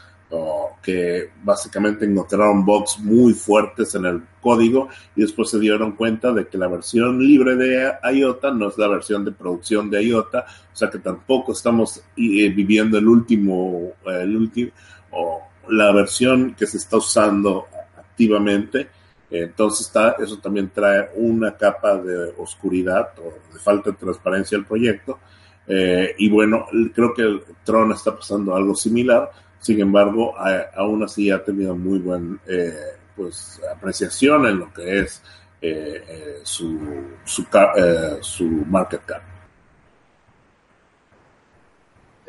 que 0.83 1.31
básicamente 1.43 2.05
encontraron 2.05 2.63
bugs 2.63 2.99
muy 2.99 3.33
fuertes 3.33 3.95
en 3.95 4.05
el 4.05 4.21
código 4.39 4.87
y 5.15 5.21
después 5.21 5.49
se 5.49 5.59
dieron 5.59 5.93
cuenta 5.93 6.31
de 6.31 6.47
que 6.47 6.57
la 6.57 6.67
versión 6.67 7.19
libre 7.19 7.55
de 7.55 7.91
IOTA 8.13 8.51
no 8.51 8.69
es 8.69 8.77
la 8.77 8.87
versión 8.87 9.25
de 9.25 9.31
producción 9.31 9.89
de 9.89 10.03
IOTA, 10.03 10.45
o 10.71 10.75
sea 10.75 10.89
que 10.89 10.99
tampoco 10.99 11.53
estamos 11.53 12.03
eh, 12.15 12.49
viviendo 12.49 12.97
el 12.97 13.07
último, 13.07 13.93
el 14.05 14.35
último, 14.35 14.71
o 15.11 15.41
la 15.69 15.91
versión 15.91 16.53
que 16.53 16.67
se 16.67 16.77
está 16.77 16.97
usando 16.97 17.67
activamente 17.97 18.89
entonces 19.31 19.87
está, 19.87 20.15
eso 20.19 20.37
también 20.39 20.69
trae 20.69 21.09
una 21.15 21.55
capa 21.55 21.97
de 21.97 22.33
oscuridad 22.37 23.09
o 23.19 23.53
de 23.53 23.59
falta 23.59 23.91
de 23.91 23.97
transparencia 23.97 24.57
al 24.57 24.65
proyecto. 24.65 25.19
Eh, 25.67 26.15
y 26.17 26.29
bueno, 26.29 26.65
creo 26.93 27.13
que 27.13 27.41
Tron 27.63 27.91
está 27.91 28.15
pasando 28.15 28.55
algo 28.55 28.73
similar. 28.73 29.29
Sin 29.59 29.79
embargo, 29.81 30.35
aún 30.75 31.03
así 31.03 31.29
ha 31.31 31.43
tenido 31.43 31.75
muy 31.75 31.99
buena 31.99 32.37
eh, 32.47 32.73
pues, 33.15 33.59
apreciación 33.75 34.45
en 34.47 34.59
lo 34.59 34.73
que 34.73 35.01
es 35.01 35.21
eh, 35.61 36.39
su, 36.43 36.79
su, 37.25 37.45
su 38.21 38.45
market 38.45 39.05
cap. 39.05 39.21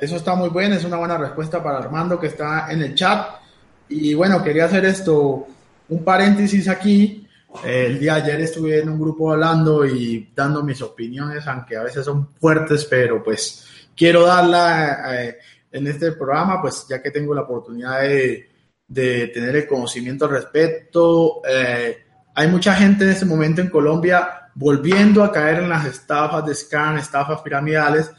Eso 0.00 0.16
está 0.16 0.34
muy 0.34 0.48
bien, 0.48 0.72
es 0.72 0.84
una 0.84 0.96
buena 0.96 1.18
respuesta 1.18 1.62
para 1.62 1.78
Armando 1.78 2.18
que 2.18 2.28
está 2.28 2.72
en 2.72 2.82
el 2.82 2.94
chat. 2.94 3.28
Y 3.90 4.14
bueno, 4.14 4.42
quería 4.42 4.64
hacer 4.64 4.84
esto 4.86 5.46
un 5.90 6.04
paréntesis 6.04 6.68
aquí. 6.68 7.28
el 7.64 7.98
día 7.98 8.14
de 8.14 8.22
ayer 8.22 8.40
estuve 8.42 8.78
en 8.78 8.88
un 8.88 9.00
grupo 9.00 9.32
hablando 9.32 9.84
y 9.84 10.30
dando 10.34 10.62
mis 10.62 10.80
opiniones, 10.80 11.46
aunque 11.46 11.76
a 11.76 11.82
veces 11.82 12.04
son 12.04 12.30
fuertes, 12.40 12.86
pero 12.86 13.22
pues 13.22 13.66
quiero 13.94 14.24
darla 14.24 15.22
eh, 15.22 15.38
en 15.70 15.86
este 15.86 16.12
programa, 16.12 16.60
pues 16.60 16.86
ya 16.88 17.02
que 17.02 17.10
tengo 17.10 17.34
la 17.34 17.42
oportunidad 17.42 18.00
de, 18.00 18.46
tener 18.88 19.54
el 19.54 19.66
conocimiento 19.66 20.24
al 20.24 20.32
respecto. 20.32 21.42
Eh, 21.48 21.96
hay 22.34 22.48
mucha 22.48 22.74
gente 22.74 23.04
en 23.04 23.10
este 23.10 23.24
momento 23.24 23.60
en 23.60 23.70
Colombia 23.70 24.50
volviendo 24.54 25.22
a 25.22 25.30
caer 25.32 25.62
en 25.62 25.68
las 25.68 25.86
estafas 25.86 26.44
de 26.44 26.54
scan, 26.54 26.98
estafas 26.98 27.40
piramidales. 27.40 28.10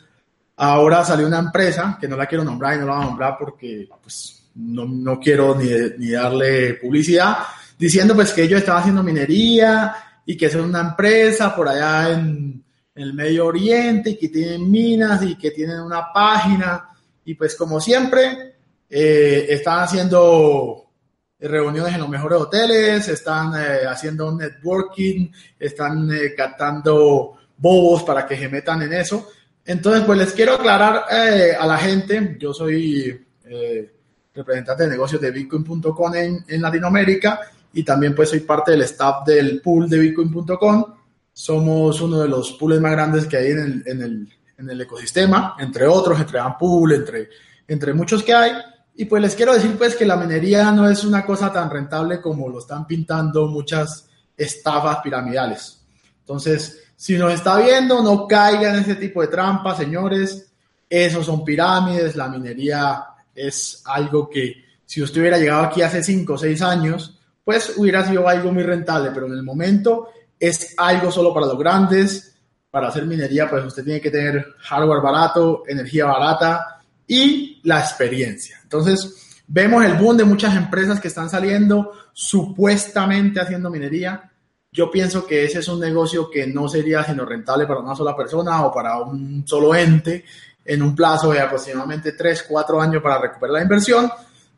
Ahora 0.55 1.03
salió 1.03 1.27
una 1.27 1.39
empresa, 1.39 1.97
que 1.99 2.07
no 2.07 2.15
la 2.15 2.25
quiero 2.25 2.43
nombrar 2.43 2.75
y 2.75 2.79
no 2.79 2.85
la 2.85 2.93
voy 2.93 3.03
a 3.03 3.05
nombrar 3.07 3.35
porque 3.37 3.89
pues, 4.01 4.49
no, 4.55 4.85
no 4.85 5.19
quiero 5.19 5.55
ni, 5.55 5.69
ni 5.97 6.11
darle 6.11 6.75
publicidad, 6.75 7.39
diciendo 7.77 8.15
pues 8.15 8.31
que 8.31 8.43
ellos 8.43 8.59
estaban 8.59 8.81
haciendo 8.81 9.03
minería 9.03 9.93
y 10.25 10.37
que 10.37 10.49
son 10.49 10.61
una 10.61 10.81
empresa 10.81 11.55
por 11.55 11.67
allá 11.67 12.11
en, 12.13 12.63
el 12.93 13.13
Medio 13.13 13.47
Oriente 13.47 14.11
y 14.11 14.17
que 14.17 14.29
tienen 14.29 14.69
minas 14.69 15.23
y 15.23 15.35
que 15.35 15.51
tienen 15.51 15.79
una 15.79 16.11
página 16.11 16.89
y 17.31 17.35
pues 17.35 17.55
como 17.55 17.79
siempre 17.79 18.55
eh, 18.89 19.45
están 19.47 19.79
haciendo 19.79 20.91
reuniones 21.39 21.93
en 21.93 22.01
los 22.01 22.09
mejores 22.09 22.41
hoteles, 22.41 23.07
están 23.07 23.53
eh, 23.55 23.87
haciendo 23.87 24.35
networking, 24.35 25.31
están 25.57 26.11
eh, 26.11 26.33
captando 26.35 27.37
bobos 27.55 28.03
para 28.03 28.27
que 28.27 28.35
se 28.35 28.49
metan 28.49 28.81
en 28.81 28.91
eso. 28.91 29.29
Entonces, 29.63 30.03
pues 30.03 30.19
les 30.19 30.33
quiero 30.33 30.55
aclarar 30.55 31.05
a 31.57 31.65
la 31.65 31.77
gente, 31.77 32.35
yo 32.37 32.53
soy 32.53 33.25
representante 34.33 34.83
de 34.83 34.89
negocios 34.89 35.21
de 35.21 35.31
bitcoin.com 35.31 36.13
en, 36.13 36.61
Latinoamérica 36.61 37.39
y 37.71 37.83
también 37.83 38.13
pues 38.13 38.29
soy 38.29 38.41
parte 38.41 38.71
del 38.71 38.81
staff 38.81 39.25
del 39.25 39.61
pool 39.61 39.87
de 39.87 39.99
bitcoin.com. 39.99 40.85
Somos 41.31 42.01
uno 42.01 42.19
de 42.19 42.27
los 42.27 42.51
pools 42.53 42.81
más 42.81 42.91
grandes 42.91 43.25
que 43.25 43.37
hay 43.37 43.51
en 43.51 43.85
el, 43.85 44.27
en 44.62 44.69
el 44.69 44.82
ecosistema, 44.82 45.56
entre 45.60 45.88
otros, 45.88 46.19
entre 46.19 46.39
Ampool, 46.39 46.93
entre, 46.93 47.30
entre 47.67 47.93
muchos 47.93 48.24
que 48.24 48.34
hay. 48.34 48.52
Y 48.95 49.06
pues 49.06 49.21
les 49.21 49.36
quiero 49.36 49.54
decir 49.54 49.76
pues 49.78 49.95
que 49.95 50.06
la 50.06 50.15
minería 50.15 50.71
no 50.71 50.88
es 50.88 51.04
una 51.04 51.26
cosa 51.26 51.52
tan 51.52 51.69
rentable 51.69 52.21
como 52.21 52.47
lo 52.50 52.60
están 52.60 52.86
pintando 52.86 53.47
muchas 53.47 54.08
estafas 54.38 54.97
piramidales. 55.04 55.82
Entonces, 56.19 56.84
si 56.95 57.17
nos 57.17 57.34
está 57.34 57.58
viendo, 57.58 58.02
no 58.04 58.28
caigan 58.28 58.76
en 58.76 58.82
ese 58.82 58.95
tipo 58.95 59.21
de 59.21 59.28
trampas, 59.28 59.78
señores. 59.78 60.52
Esos 60.88 61.26
son 61.26 61.43
pirámides, 61.43 62.15
la 62.15 62.28
minería 62.28 63.06
es 63.34 63.82
algo 63.86 64.30
que 64.30 64.65
si 64.86 65.02
usted 65.02 65.21
hubiera 65.21 65.38
llegado 65.38 65.63
aquí 65.63 65.82
hace 65.82 66.04
5 66.04 66.34
o 66.34 66.38
6 66.38 66.62
años, 66.62 67.17
pues 67.43 67.74
hubiera 67.78 68.06
sido 68.06 68.28
algo 68.28 68.52
muy 68.52 68.63
rentable, 68.63 69.12
pero 69.13 69.26
en 69.28 69.34
el 69.34 69.43
momento 69.43 70.10
es 70.39 70.74
algo 70.78 71.12
solo 71.12 71.34
para 71.34 71.45
los 71.47 71.58
grandes. 71.58 72.30
Para 72.71 72.88
hacer 72.88 73.05
minería, 73.05 73.49
pues 73.49 73.65
usted 73.65 73.84
tiene 73.84 74.01
que 74.01 74.10
tener 74.10 74.55
hardware 74.60 75.01
barato, 75.01 75.63
energía 75.67 76.05
barata 76.05 76.81
y 77.05 77.60
la 77.63 77.79
experiencia. 77.79 78.60
Entonces, 78.63 79.43
vemos 79.47 79.84
el 79.84 79.95
boom 79.95 80.17
de 80.17 80.23
muchas 80.23 80.55
empresas 80.55 80.99
que 80.99 81.10
están 81.10 81.29
saliendo 81.29 81.91
supuestamente 82.13 83.41
haciendo 83.41 83.69
minería. 83.69 84.31
Yo 84.71 84.89
pienso 84.89 85.27
que 85.27 85.43
ese 85.43 85.60
es 85.60 85.67
un 85.67 85.81
negocio 85.81 86.29
que 86.29 86.47
no 86.47 86.69
sería 86.69 87.03
sino 87.03 87.25
rentable 87.25 87.67
para 87.67 87.81
una 87.81 87.95
sola 87.95 88.15
persona 88.15 88.65
o 88.65 88.73
para 88.73 88.97
un 88.99 89.45
solo 89.45 89.75
ente 89.75 90.23
en 90.63 90.81
un 90.81 90.95
plazo 90.95 91.31
de 91.31 91.41
aproximadamente 91.41 92.13
3, 92.13 92.45
4 92.47 92.81
años 92.81 93.03
para 93.03 93.19
recuperar 93.19 93.55
la 93.55 93.62
inversión 93.63 94.10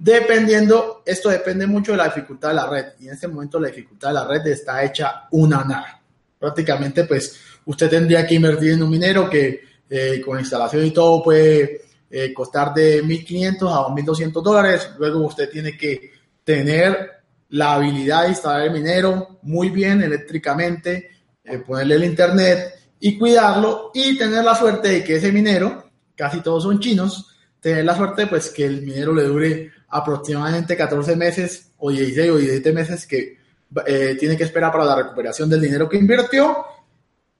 Dependiendo, 0.04 1.02
esto 1.06 1.30
depende 1.30 1.65
mucho 1.65 1.93
de 1.93 1.99
la 1.99 2.06
dificultad 2.06 2.49
de 2.49 2.56
la 2.56 2.67
red. 2.67 2.86
Y 2.99 3.08
en 3.08 3.13
este 3.13 3.30
momento 3.30 3.58
la 3.58 3.67
dificultad 3.67 4.10
de 4.10 4.13
la 4.15 4.28
red 4.28 4.45
está 4.47 4.84
hecha 4.84 5.28
una 5.32 5.63
nada. 5.63 6.02
Prácticamente, 6.38 7.06
pues, 7.06 7.39
usted 7.65 7.89
tendría 7.89 8.26
que 8.26 8.36
invertir 8.36 8.71
en 8.71 8.84
un 8.84 8.89
minero 8.89 9.30
que 9.30 9.73
eh, 9.89 10.21
con 10.26 10.39
instalación 10.39 10.86
y 10.86 10.91
todo 10.91 11.21
puede 11.21 11.82
eh, 12.10 12.34
costar 12.34 12.73
de 12.73 13.04
1.500 13.04 13.62
a 13.69 13.93
2.200 13.93 14.41
dólares. 14.41 14.89
Luego 14.97 15.19
usted 15.19 15.49
tiene 15.49 15.78
que 15.78 16.12
tener 16.43 17.12
la 17.49 17.73
habilidad 17.73 18.23
de 18.23 18.30
instalar 18.30 18.63
el 18.63 18.71
minero 18.71 19.39
muy 19.43 19.69
bien 19.69 20.02
eléctricamente, 20.02 21.12
eh, 21.43 21.60
ponerle 21.60 21.95
el 21.95 22.06
internet 22.06 22.73
y 22.99 23.19
cuidarlo 23.19 23.91
y 23.93 24.17
tener 24.17 24.43
la 24.43 24.56
suerte 24.56 24.88
de 24.89 25.04
que 25.04 25.17
ese 25.17 25.32
minero, 25.32 25.91
casi 26.15 26.41
todos 26.41 26.63
son 26.63 26.80
chinos, 26.80 27.28
tener 27.60 27.86
la 27.86 27.95
suerte 27.95 28.26
pues 28.28 28.49
que 28.49 28.65
el 28.65 28.82
minero 28.82 29.13
le 29.13 29.23
dure 29.23 29.71
aproximadamente 29.89 30.76
14 30.76 31.15
meses 31.15 31.71
o 31.78 31.91
16 31.91 32.32
o 32.32 32.38
17 32.38 32.71
meses 32.71 33.06
que 33.06 33.38
tiene 34.19 34.38
que 34.38 34.43
esperar 34.43 34.71
para 34.71 34.86
la 34.86 34.95
recuperación 34.95 35.49
del 35.49 35.62
dinero 35.62 35.88
que 35.88 35.97
invirtió. 35.97 36.65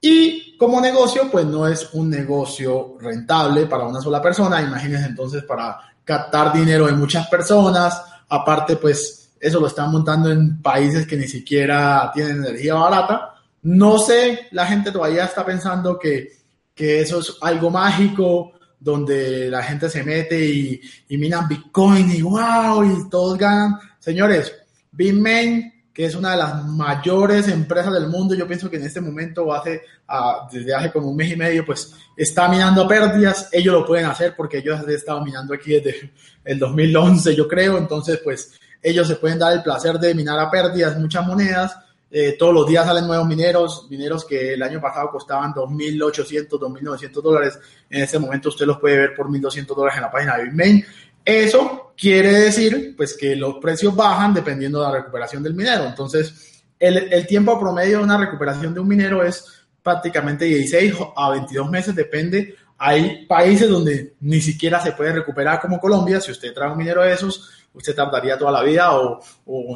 Y 0.06 0.58
como 0.58 0.82
negocio, 0.82 1.32
pues 1.32 1.46
no 1.46 1.66
es 1.66 1.88
un 1.94 2.10
negocio 2.10 2.98
rentable 3.00 3.68
para 3.68 3.86
una 3.86 4.02
sola 4.02 4.22
persona. 4.22 4.62
Imagínense 4.62 5.06
entonces 5.06 5.46
para 5.46 5.80
captar 6.04 6.52
dinero 6.52 6.88
de 6.88 6.92
muchas 6.92 7.26
personas. 7.30 8.04
Aparte, 8.28 8.76
pues 8.76 9.30
eso 9.40 9.62
lo 9.62 9.68
están 9.68 9.94
montando 9.94 10.30
en 10.30 10.62
países 10.62 11.08
que 11.08 11.16
ni 11.16 11.26
siquiera 11.26 12.12
tienen 12.14 12.44
energía 12.44 12.74
barata. 12.74 13.36
No 13.62 13.98
sé, 13.98 14.50
la 14.52 14.66
gente 14.66 14.92
todavía 14.92 15.24
está 15.24 15.46
pensando 15.46 15.98
que, 15.98 16.34
que 16.76 17.00
eso 17.00 17.20
es 17.20 17.38
algo 17.40 17.70
mágico 17.70 18.52
donde 18.78 19.50
la 19.50 19.64
gente 19.64 19.90
se 19.90 20.04
mete 20.04 20.38
y, 20.38 20.82
y 21.08 21.18
minan 21.18 21.48
Bitcoin 21.48 22.12
y 22.12 22.22
wow, 22.22 22.84
y 22.84 23.10
todos 23.10 23.38
ganan. 23.38 23.80
Señores, 24.00 24.54
Bitmain, 24.92 25.73
que 25.94 26.06
es 26.06 26.16
una 26.16 26.32
de 26.32 26.38
las 26.38 26.66
mayores 26.66 27.48
empresas 27.48 27.94
del 27.94 28.08
mundo, 28.08 28.34
yo 28.34 28.48
pienso 28.48 28.70
que 28.70 28.78
en 28.78 28.84
este 28.84 29.00
momento, 29.00 29.54
hace, 29.54 29.84
uh, 30.10 30.52
desde 30.52 30.74
hace 30.74 30.92
como 30.92 31.10
un 31.10 31.16
mes 31.16 31.32
y 31.32 31.36
medio, 31.36 31.66
pues 31.66 31.94
está 32.18 32.48
minando 32.48 32.88
pérdidas. 32.88 33.50
Ellos 33.52 33.74
lo 33.74 33.86
pueden 33.86 34.06
hacer 34.06 34.34
porque 34.36 34.58
ellos 34.58 34.80
han 34.80 34.90
estado 34.90 35.24
minando 35.24 35.54
aquí 35.54 35.74
desde 35.74 36.12
el 36.44 36.58
2011, 36.58 37.36
yo 37.36 37.48
creo. 37.48 37.78
Entonces, 37.78 38.20
pues 38.24 38.54
ellos 38.82 39.08
se 39.08 39.18
pueden 39.18 39.38
dar 39.38 39.54
el 39.54 39.62
placer 39.62 40.00
de 40.00 40.16
minar 40.16 40.40
a 40.40 40.50
pérdidas 40.50 40.98
muchas 40.98 41.26
monedas 41.28 41.78
eh, 42.16 42.36
todos 42.38 42.54
los 42.54 42.68
días 42.68 42.86
salen 42.86 43.08
nuevos 43.08 43.28
mineros, 43.28 43.88
mineros 43.90 44.24
que 44.24 44.54
el 44.54 44.62
año 44.62 44.80
pasado 44.80 45.10
costaban 45.10 45.52
2.800, 45.52 46.48
2.900 46.48 47.22
dólares. 47.24 47.60
En 47.90 48.04
este 48.04 48.20
momento 48.20 48.50
usted 48.50 48.68
los 48.68 48.78
puede 48.78 48.98
ver 48.98 49.16
por 49.16 49.28
1.200 49.28 49.76
dólares 49.76 49.98
en 49.98 50.04
la 50.04 50.12
página 50.12 50.38
de 50.38 50.44
Bitmain. 50.44 50.86
Eso 51.26 51.83
quiere 51.98 52.32
decir 52.32 52.94
pues 52.96 53.16
que 53.16 53.36
los 53.36 53.56
precios 53.56 53.96
bajan 53.96 54.34
dependiendo 54.34 54.80
de 54.80 54.88
la 54.88 54.94
recuperación 54.94 55.44
del 55.44 55.54
minero. 55.54 55.86
Entonces, 55.86 56.64
el, 56.80 57.12
el 57.12 57.28
tiempo 57.28 57.60
promedio 57.60 58.00
de 58.00 58.04
una 58.04 58.18
recuperación 58.18 58.74
de 58.74 58.80
un 58.80 58.88
minero 58.88 59.24
es 59.24 59.64
prácticamente 59.84 60.46
16 60.46 60.96
a 61.16 61.30
22 61.32 61.70
meses, 61.70 61.96
depende. 61.96 62.56
Hay 62.78 63.26
países 63.28 63.70
donde 63.70 64.16
ni 64.22 64.42
siquiera 64.42 64.80
se 64.80 64.94
puede 64.94 65.14
recuperar 65.14 65.60
como 65.60 65.80
Colombia. 65.80 66.20
Si 66.20 66.32
usted 66.32 66.54
trae 66.54 66.72
un 66.72 66.78
minero 66.78 67.02
de 67.02 67.14
esos, 67.14 67.52
usted 67.74 67.94
tardaría 67.94 68.38
toda 68.38 68.52
la 68.52 68.64
vida 68.64 68.90
o, 68.96 69.20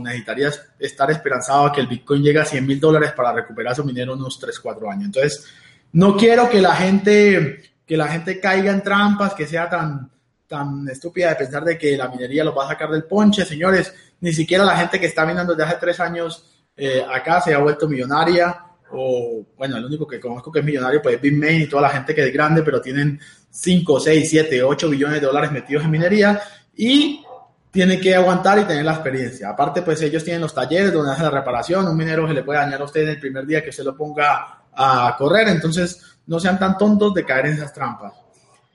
necesitaría 0.02 0.52
estar 0.80 1.12
esperanzado 1.12 1.66
a 1.66 1.72
que 1.72 1.82
el 1.82 1.88
Bitcoin 1.88 2.24
llegue 2.24 2.40
a 2.40 2.46
100 2.46 2.66
mil 2.66 2.80
dólares 2.80 3.12
para 3.12 3.34
recuperar 3.34 3.76
su 3.76 3.84
minero 3.84 4.14
unos 4.14 4.40
3, 4.40 4.60
4 4.60 4.92
años. 4.92 5.06
Entonces, 5.06 5.46
no 5.92 6.16
quiero 6.16 6.50
que 6.50 6.62
la 6.62 6.76
gente, 6.76 7.62
que 7.86 7.98
la 7.98 8.08
gente 8.08 8.40
caiga 8.40 8.72
en 8.72 8.84
trampas, 8.84 9.34
que 9.34 9.48
sea 9.48 9.70
tan, 9.70 10.10
tan 10.48 10.88
estúpida 10.90 11.30
de 11.30 11.36
pensar 11.36 11.64
de 11.64 11.78
que 11.78 11.98
la 11.98 12.08
minería 12.08 12.44
lo 12.44 12.56
va 12.56 12.66
a 12.66 12.70
sacar 12.70 12.90
del 12.90 13.04
ponche. 13.04 13.46
Señores, 13.46 13.94
ni 14.22 14.34
siquiera 14.34 14.64
la 14.64 14.78
gente 14.78 15.00
que 15.00 15.08
está 15.08 15.26
minando 15.26 15.54
desde 15.54 15.70
hace 15.70 15.80
tres 15.80 16.00
años 16.00 16.46
eh, 16.76 17.04
acá 17.10 17.42
se 17.42 17.54
ha 17.54 17.60
vuelto 17.60 17.88
millonaria. 17.88 18.64
O, 18.92 19.46
bueno, 19.58 19.78
el 19.78 19.86
único 19.86 20.08
que 20.08 20.20
conozco 20.20 20.52
que 20.52 20.60
es 20.60 20.66
millonario 20.66 21.02
pues 21.02 21.16
es 21.16 21.22
Bitmain 21.22 21.64
y 21.64 21.68
toda 21.68 21.82
la 21.82 21.90
gente 21.90 22.16
que 22.16 22.26
es 22.26 22.32
grande, 22.32 22.64
pero 22.64 22.80
tienen 22.80 23.20
5, 23.50 24.00
6, 24.00 24.30
7, 24.30 24.64
8 24.64 24.90
billones 24.90 25.20
de 25.20 25.28
dólares 25.28 25.52
metidos 25.52 25.84
en 25.84 25.92
minería. 25.92 26.42
Y 26.76 27.24
tiene 27.72 28.00
que 28.00 28.16
aguantar 28.16 28.60
y 28.60 28.64
tener 28.64 28.86
la 28.86 28.94
experiencia. 28.94 29.50
Aparte, 29.50 29.82
pues 29.82 30.02
ellos 30.02 30.24
tienen 30.24 30.42
los 30.42 30.54
talleres 30.54 30.94
donde 30.94 31.12
hacen 31.12 31.26
la 31.26 31.32
reparación. 31.32 31.88
Un 31.88 31.98
minero 31.98 32.28
se 32.28 32.34
le 32.34 32.44
puede 32.44 32.60
dañar 32.60 32.82
a 32.82 32.86
usted 32.86 33.04
en 33.04 33.10
el 33.10 33.20
primer 33.20 33.46
día 33.46 33.64
que 33.64 33.72
se 33.72 33.84
lo 33.84 33.96
ponga 33.96 34.64
a 34.74 35.16
correr. 35.18 35.50
Entonces, 35.50 36.02
no 36.28 36.40
sean 36.40 36.58
tan 36.58 36.78
tontos 36.78 37.14
de 37.14 37.26
caer 37.26 37.48
en 37.48 37.54
esas 37.54 37.74
trampas. 37.74 38.14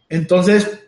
Entonces, 0.09 0.82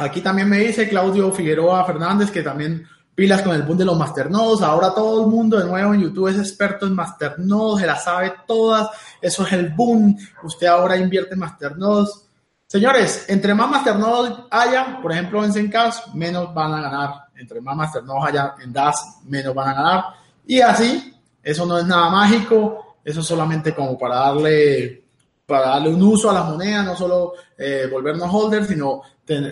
aquí 0.00 0.20
también 0.20 0.48
me 0.48 0.58
dice 0.58 0.88
Claudio 0.88 1.30
Figueroa 1.30 1.84
Fernández 1.84 2.30
que 2.30 2.42
también 2.42 2.86
pilas 3.14 3.42
con 3.42 3.54
el 3.54 3.62
boom 3.62 3.78
de 3.78 3.84
los 3.84 3.98
masternodes. 3.98 4.62
Ahora 4.62 4.94
todo 4.94 5.24
el 5.24 5.30
mundo 5.30 5.58
de 5.58 5.66
nuevo 5.66 5.92
en 5.94 6.00
YouTube 6.00 6.28
es 6.28 6.38
experto 6.38 6.86
en 6.86 6.94
masternodes, 6.94 7.82
se 7.82 7.86
la 7.86 7.96
sabe 7.96 8.32
todas. 8.46 8.88
Eso 9.20 9.46
es 9.46 9.52
el 9.52 9.68
boom. 9.70 10.16
Usted 10.42 10.66
ahora 10.66 10.96
invierte 10.96 11.34
en 11.34 11.40
masternodes. 11.40 12.26
Señores, 12.66 13.26
entre 13.28 13.52
más 13.52 13.68
masternodes 13.68 14.32
haya, 14.50 15.00
por 15.02 15.12
ejemplo 15.12 15.44
en 15.44 15.52
Zencast, 15.52 16.14
menos 16.14 16.54
van 16.54 16.72
a 16.72 16.80
ganar 16.80 17.10
entre 17.36 17.60
más 17.60 17.76
masternodes 17.76 18.28
haya 18.28 18.54
en 18.62 18.72
DAS, 18.72 19.20
menos 19.24 19.54
van 19.54 19.68
a 19.68 19.74
ganar. 19.74 20.04
Y 20.46 20.60
así, 20.60 21.14
eso 21.42 21.66
no 21.66 21.78
es 21.78 21.86
nada 21.86 22.10
mágico, 22.10 22.96
eso 23.04 23.20
es 23.20 23.26
solamente 23.26 23.74
como 23.74 23.98
para 23.98 24.16
darle, 24.16 25.04
para 25.46 25.68
darle 25.70 25.92
un 25.92 26.02
uso 26.02 26.30
a 26.30 26.34
las 26.34 26.48
monedas, 26.48 26.84
no 26.84 26.96
solo 26.96 27.32
eh, 27.56 27.88
volvernos 27.90 28.28
holders, 28.32 28.68
sino 28.68 29.02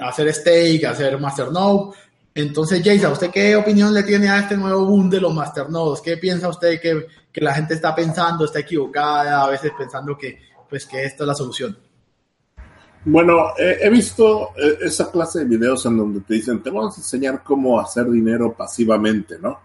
hacer 0.02 0.32
stake, 0.32 0.84
hacer 0.84 1.18
masternode. 1.18 1.94
Entonces, 2.34 2.82
Jason, 2.84 3.12
¿usted 3.12 3.30
qué 3.30 3.56
opinión 3.56 3.92
le 3.92 4.02
tiene 4.02 4.28
a 4.28 4.40
este 4.40 4.56
nuevo 4.56 4.84
boom 4.84 5.10
de 5.10 5.20
los 5.20 5.34
masternodes? 5.34 6.00
¿Qué 6.00 6.16
piensa 6.16 6.48
usted 6.48 6.80
que, 6.80 7.06
que 7.32 7.40
la 7.40 7.54
gente 7.54 7.74
está 7.74 7.94
pensando, 7.94 8.44
está 8.44 8.60
equivocada, 8.60 9.42
a 9.42 9.50
veces 9.50 9.72
pensando 9.76 10.16
que, 10.16 10.38
pues, 10.68 10.86
que 10.86 11.04
esta 11.04 11.24
es 11.24 11.28
la 11.28 11.34
solución? 11.34 11.76
Bueno, 13.04 13.54
he 13.56 13.88
visto 13.88 14.50
eh, 14.56 14.78
esa 14.82 15.10
clase 15.10 15.40
de 15.40 15.44
videos 15.46 15.86
en 15.86 15.96
donde 15.96 16.20
te 16.20 16.34
dicen, 16.34 16.62
te 16.62 16.70
vamos 16.70 16.96
a 16.96 17.00
enseñar 17.00 17.42
cómo 17.42 17.80
hacer 17.80 18.08
dinero 18.10 18.54
pasivamente, 18.54 19.38
¿no? 19.40 19.60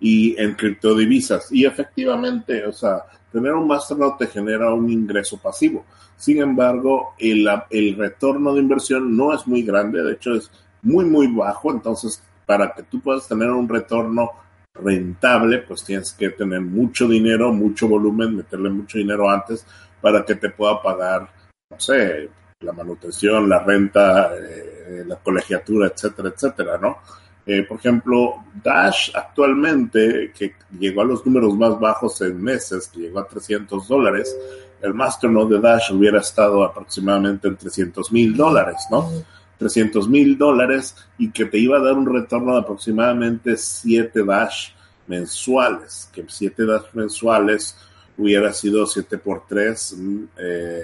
Y 0.00 0.40
en 0.40 0.54
criptodivisas. 0.54 1.52
Y 1.52 1.66
efectivamente, 1.66 2.64
o 2.64 2.72
sea, 2.72 3.04
tener 3.36 3.52
un 3.52 3.68
masternode 3.68 4.14
te 4.18 4.26
genera 4.28 4.72
un 4.72 4.88
ingreso 4.88 5.36
pasivo. 5.36 5.84
Sin 6.16 6.40
embargo, 6.40 7.14
el, 7.18 7.46
el 7.68 7.94
retorno 7.94 8.54
de 8.54 8.60
inversión 8.60 9.14
no 9.14 9.34
es 9.34 9.46
muy 9.46 9.62
grande, 9.62 10.02
de 10.02 10.14
hecho 10.14 10.34
es 10.34 10.50
muy, 10.80 11.04
muy 11.04 11.26
bajo. 11.26 11.70
Entonces, 11.70 12.22
para 12.46 12.72
que 12.72 12.84
tú 12.84 13.00
puedas 13.00 13.28
tener 13.28 13.50
un 13.50 13.68
retorno 13.68 14.30
rentable, 14.72 15.58
pues 15.58 15.84
tienes 15.84 16.14
que 16.14 16.30
tener 16.30 16.62
mucho 16.62 17.06
dinero, 17.06 17.52
mucho 17.52 17.88
volumen, 17.88 18.36
meterle 18.36 18.70
mucho 18.70 18.96
dinero 18.96 19.28
antes 19.28 19.66
para 20.00 20.24
que 20.24 20.36
te 20.36 20.48
pueda 20.48 20.80
pagar, 20.80 21.28
no 21.68 21.78
sé, 21.78 22.30
la 22.60 22.72
manutención, 22.72 23.50
la 23.50 23.58
renta, 23.58 24.30
eh, 24.34 25.04
la 25.06 25.16
colegiatura, 25.16 25.88
etcétera, 25.88 26.30
etcétera, 26.30 26.78
¿no? 26.78 26.98
Eh, 27.46 27.62
por 27.62 27.78
ejemplo, 27.78 28.44
Dash 28.62 29.10
actualmente, 29.14 30.32
que 30.36 30.54
llegó 30.78 31.02
a 31.02 31.04
los 31.04 31.24
números 31.24 31.56
más 31.56 31.78
bajos 31.78 32.20
en 32.22 32.42
meses, 32.42 32.88
que 32.88 33.00
llegó 33.00 33.20
a 33.20 33.28
300 33.28 33.86
dólares, 33.86 34.36
el 34.82 34.92
Masternode 34.92 35.54
de 35.54 35.60
Dash 35.60 35.92
hubiera 35.92 36.18
estado 36.18 36.64
aproximadamente 36.64 37.46
en 37.46 37.56
300 37.56 38.10
mil 38.10 38.36
dólares, 38.36 38.76
¿no? 38.90 39.10
300 39.58 40.08
mil 40.08 40.36
dólares 40.36 40.96
y 41.18 41.30
que 41.30 41.46
te 41.46 41.58
iba 41.58 41.78
a 41.78 41.80
dar 41.80 41.94
un 41.94 42.12
retorno 42.12 42.52
de 42.54 42.60
aproximadamente 42.60 43.56
7 43.56 44.24
Dash 44.24 44.70
mensuales, 45.06 46.10
que 46.12 46.24
7 46.26 46.66
Dash 46.66 46.92
mensuales 46.94 47.76
hubiera 48.18 48.52
sido 48.52 48.86
7 48.86 49.18
por 49.18 49.46
3, 49.46 49.96
eh, 50.38 50.82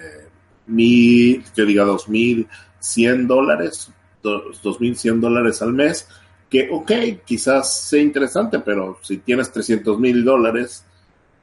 mil, 0.66 1.44
que 1.54 1.64
diga 1.64 1.84
2.100 1.84 3.26
dólares, 3.26 3.90
2.100 4.22 5.20
dólares 5.20 5.60
al 5.60 5.72
mes, 5.72 6.06
que, 6.52 6.68
ok, 6.70 6.92
quizás 7.24 7.88
sea 7.88 8.02
interesante, 8.02 8.58
pero 8.58 8.98
si 9.00 9.16
tienes 9.16 9.50
300 9.50 9.98
mil 9.98 10.22
dólares, 10.22 10.84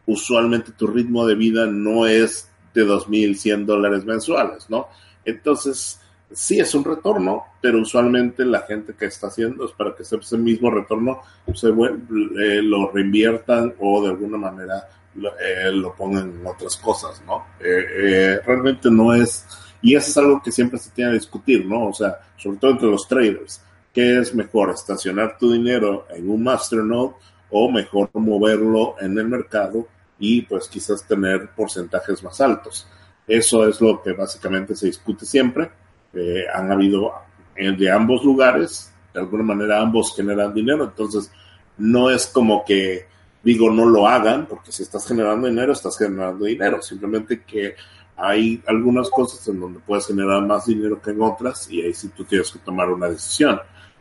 usualmente 0.05 0.71
tu 0.73 0.85
ritmo 0.85 1.25
de 1.25 1.33
vida 1.33 1.65
no 1.65 2.05
es 2.05 2.47
de 2.75 2.85
2.100 2.85 3.65
dólares 3.65 4.05
mensuales, 4.05 4.69
¿no? 4.69 4.87
Entonces, 5.25 5.99
sí 6.31 6.59
es 6.59 6.75
un 6.75 6.83
retorno, 6.83 7.43
pero 7.59 7.81
usualmente 7.81 8.45
la 8.45 8.61
gente 8.61 8.93
que 8.93 9.07
está 9.07 9.27
haciendo 9.27 9.65
es 9.65 9.71
para 9.71 9.95
que 9.95 10.03
ese 10.03 10.37
mismo 10.37 10.69
retorno 10.69 11.21
se 11.55 11.69
eh, 11.69 12.61
lo 12.61 12.91
reinviertan 12.91 13.73
o 13.79 14.03
de 14.03 14.09
alguna 14.09 14.37
manera 14.37 14.87
lo, 15.15 15.29
eh, 15.29 15.91
pongan 15.97 16.35
en 16.39 16.45
otras 16.45 16.77
cosas, 16.77 17.23
¿no? 17.25 17.47
Eh, 17.59 18.39
realmente 18.45 18.91
no 18.91 19.15
es, 19.15 19.43
y 19.81 19.95
eso 19.95 20.11
es 20.11 20.17
algo 20.17 20.39
que 20.43 20.51
siempre 20.51 20.77
se 20.77 20.91
tiene 20.91 21.09
que 21.09 21.17
discutir, 21.17 21.65
¿no? 21.65 21.87
O 21.87 21.93
sea, 21.95 22.19
sobre 22.37 22.59
todo 22.59 22.71
entre 22.73 22.91
los 22.91 23.07
traders 23.07 23.59
¿Qué 23.93 24.19
es 24.19 24.35
mejor, 24.35 24.69
estacionar 24.69 25.37
tu 25.37 25.51
dinero 25.51 26.05
en 26.09 26.29
un 26.29 26.43
masternode 26.43 27.15
o 27.49 27.71
mejor 27.71 28.09
moverlo 28.13 28.95
en 28.99 29.17
el 29.17 29.27
mercado 29.27 29.87
y 30.19 30.43
pues 30.43 30.67
quizás 30.67 31.07
tener 31.07 31.49
porcentajes 31.55 32.23
más 32.23 32.39
altos? 32.39 32.87
Eso 33.27 33.67
es 33.67 33.81
lo 33.81 34.01
que 34.01 34.13
básicamente 34.13 34.75
se 34.75 34.87
discute 34.87 35.25
siempre. 35.25 35.69
Eh, 36.13 36.45
han 36.53 36.71
habido 36.71 37.13
de 37.55 37.91
ambos 37.91 38.23
lugares, 38.23 38.93
de 39.13 39.19
alguna 39.19 39.43
manera 39.43 39.81
ambos 39.81 40.15
generan 40.15 40.53
dinero, 40.53 40.85
entonces 40.85 41.31
no 41.77 42.09
es 42.09 42.27
como 42.27 42.63
que 42.63 43.05
digo 43.43 43.71
no 43.71 43.85
lo 43.85 44.07
hagan, 44.07 44.45
porque 44.45 44.71
si 44.71 44.83
estás 44.83 45.07
generando 45.07 45.47
dinero, 45.47 45.73
estás 45.73 45.97
generando 45.97 46.45
dinero, 46.45 46.81
simplemente 46.81 47.43
que 47.43 47.75
hay 48.15 48.61
algunas 48.67 49.09
cosas 49.09 49.47
en 49.47 49.59
donde 49.59 49.79
puedes 49.79 50.07
generar 50.07 50.41
más 50.45 50.65
dinero 50.65 51.01
que 51.01 51.11
en 51.11 51.21
otras 51.21 51.69
y 51.71 51.81
ahí 51.81 51.93
sí 51.93 52.09
tú 52.09 52.23
tienes 52.25 52.51
que 52.51 52.59
tomar 52.59 52.89
una 52.89 53.09
decisión 53.09 53.59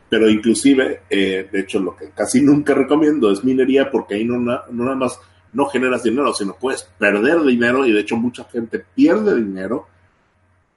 pero 0.09 0.29
inclusive, 0.29 1.01
eh, 1.09 1.47
de 1.51 1.59
hecho, 1.59 1.79
lo 1.79 1.95
que 1.95 2.09
casi 2.09 2.41
nunca 2.41 2.73
recomiendo 2.73 3.31
es 3.31 3.43
minería 3.43 3.91
porque 3.91 4.15
ahí 4.15 4.25
no, 4.25 4.37
no 4.39 4.63
nada 4.71 4.95
más 4.95 5.19
no 5.53 5.65
generas 5.67 6.03
dinero, 6.03 6.33
sino 6.33 6.55
puedes 6.55 6.83
perder 6.83 7.41
dinero 7.43 7.85
y 7.85 7.91
de 7.91 8.01
hecho 8.01 8.17
mucha 8.17 8.43
gente 8.45 8.83
pierde 8.95 9.35
dinero 9.35 9.87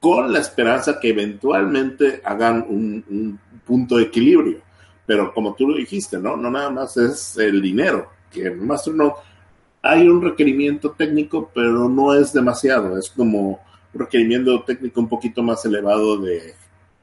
con 0.01 0.33
la 0.33 0.41
esperanza 0.41 0.99
que 0.99 1.11
eventualmente 1.11 2.21
hagan 2.25 2.67
un, 2.69 3.39
punto 3.65 3.97
de 3.97 4.05
equilibrio. 4.05 4.61
Pero 5.07 5.33
como 5.33 5.55
tú 5.55 5.69
lo 5.69 5.77
dijiste, 5.77 6.19
¿no? 6.19 6.37
No 6.37 6.51
nada 6.51 6.71
más 6.71 6.97
es 6.97 7.37
el 7.39 7.63
dinero, 7.63 8.11
que 8.31 8.47
en 8.47 8.67
Masternode 8.67 9.15
hay 9.81 10.09
un 10.09 10.21
requerimiento 10.23 10.91
técnico, 10.91 11.51
pero 11.55 11.89
no 11.89 12.15
es 12.15 12.33
demasiado. 12.33 12.99
Es 12.99 13.11
como 13.11 13.61
un 13.95 14.01
requerimiento 14.01 14.63
técnico 14.63 15.01
un 15.01 15.09
poquito 15.09 15.43
más 15.43 15.65
elevado 15.65 16.17
de 16.19 16.55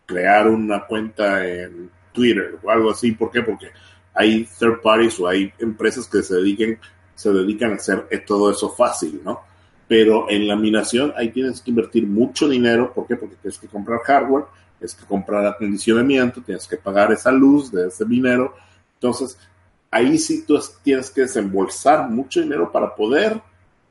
crear 0.05 0.47
una 0.47 0.85
cuenta 0.85 1.47
en 1.47 1.89
Twitter 2.11 2.57
o 2.61 2.69
algo 2.69 2.91
así. 2.91 3.11
¿Por 3.11 3.31
qué? 3.31 3.41
Porque 3.41 3.67
hay 4.13 4.47
third 4.57 4.81
parties 4.81 5.19
o 5.19 5.27
hay 5.27 5.51
empresas 5.59 6.07
que 6.07 6.21
se 6.23 6.35
dediquen, 6.35 6.79
se 7.15 7.31
dedican 7.31 7.71
a 7.71 7.75
hacer 7.75 8.07
todo 8.25 8.51
eso 8.51 8.69
fácil, 8.69 9.21
¿no? 9.23 9.41
Pero 9.87 10.29
en 10.29 10.47
la 10.47 10.55
minación 10.55 11.13
ahí 11.17 11.29
tienes 11.29 11.61
que 11.61 11.71
invertir 11.71 12.05
mucho 12.05 12.47
dinero. 12.47 12.93
¿Por 12.93 13.07
qué? 13.07 13.15
Porque 13.15 13.35
tienes 13.41 13.57
que 13.57 13.67
comprar 13.67 13.99
hardware, 14.01 14.45
tienes 14.77 14.95
que 14.95 15.05
comprar 15.05 15.45
acondicionamiento, 15.45 16.41
tienes 16.41 16.67
que 16.67 16.77
pagar 16.77 17.11
esa 17.11 17.31
luz 17.31 17.71
de 17.71 17.87
ese 17.87 18.05
dinero. 18.05 18.53
Entonces, 18.93 19.37
ahí 19.89 20.17
sí 20.17 20.43
tú 20.45 20.59
tienes 20.83 21.09
que 21.09 21.21
desembolsar 21.21 22.09
mucho 22.09 22.41
dinero 22.41 22.71
para 22.71 22.95
poder 22.95 23.41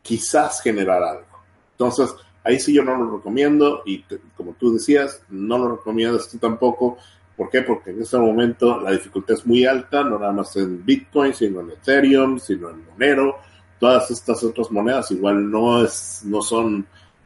quizás 0.03 0.63
generar 0.63 1.03
algo. 1.03 1.27
Entonces, 1.73 2.15
ahí 2.45 2.59
sí 2.59 2.73
yo 2.73 2.85
no 2.85 2.97
lo 2.97 3.17
recomiendo 3.17 3.83
y 3.85 4.05
como 4.37 4.53
tú 4.53 4.73
decías, 4.73 5.23
no 5.29 5.59
lo 5.59 5.77
recomiendas 5.77 6.29
tú 6.29 6.39
tampoco. 6.39 6.99
¿Por 7.39 7.51
qué? 7.51 7.63
Porque 7.63 7.91
en 7.91 8.03
este 8.03 8.19
momento 8.19 8.81
la 8.81 8.91
dificultad 8.91 9.37
es 9.37 9.47
muy 9.47 9.65
alta, 9.65 10.03
no 10.03 10.19
nada 10.19 10.33
más 10.33 10.57
en 10.57 10.85
Bitcoin, 10.85 11.33
sino 11.33 11.61
en 11.61 11.71
Ethereum, 11.71 12.41
sino 12.41 12.69
en 12.69 12.85
Monero. 12.85 13.37
Todas 13.79 14.11
estas 14.11 14.43
otras 14.43 14.73
monedas 14.73 15.09
igual 15.13 15.49
no 15.49 15.85
es, 15.85 16.23
no 16.25 16.43
son, 16.43 16.85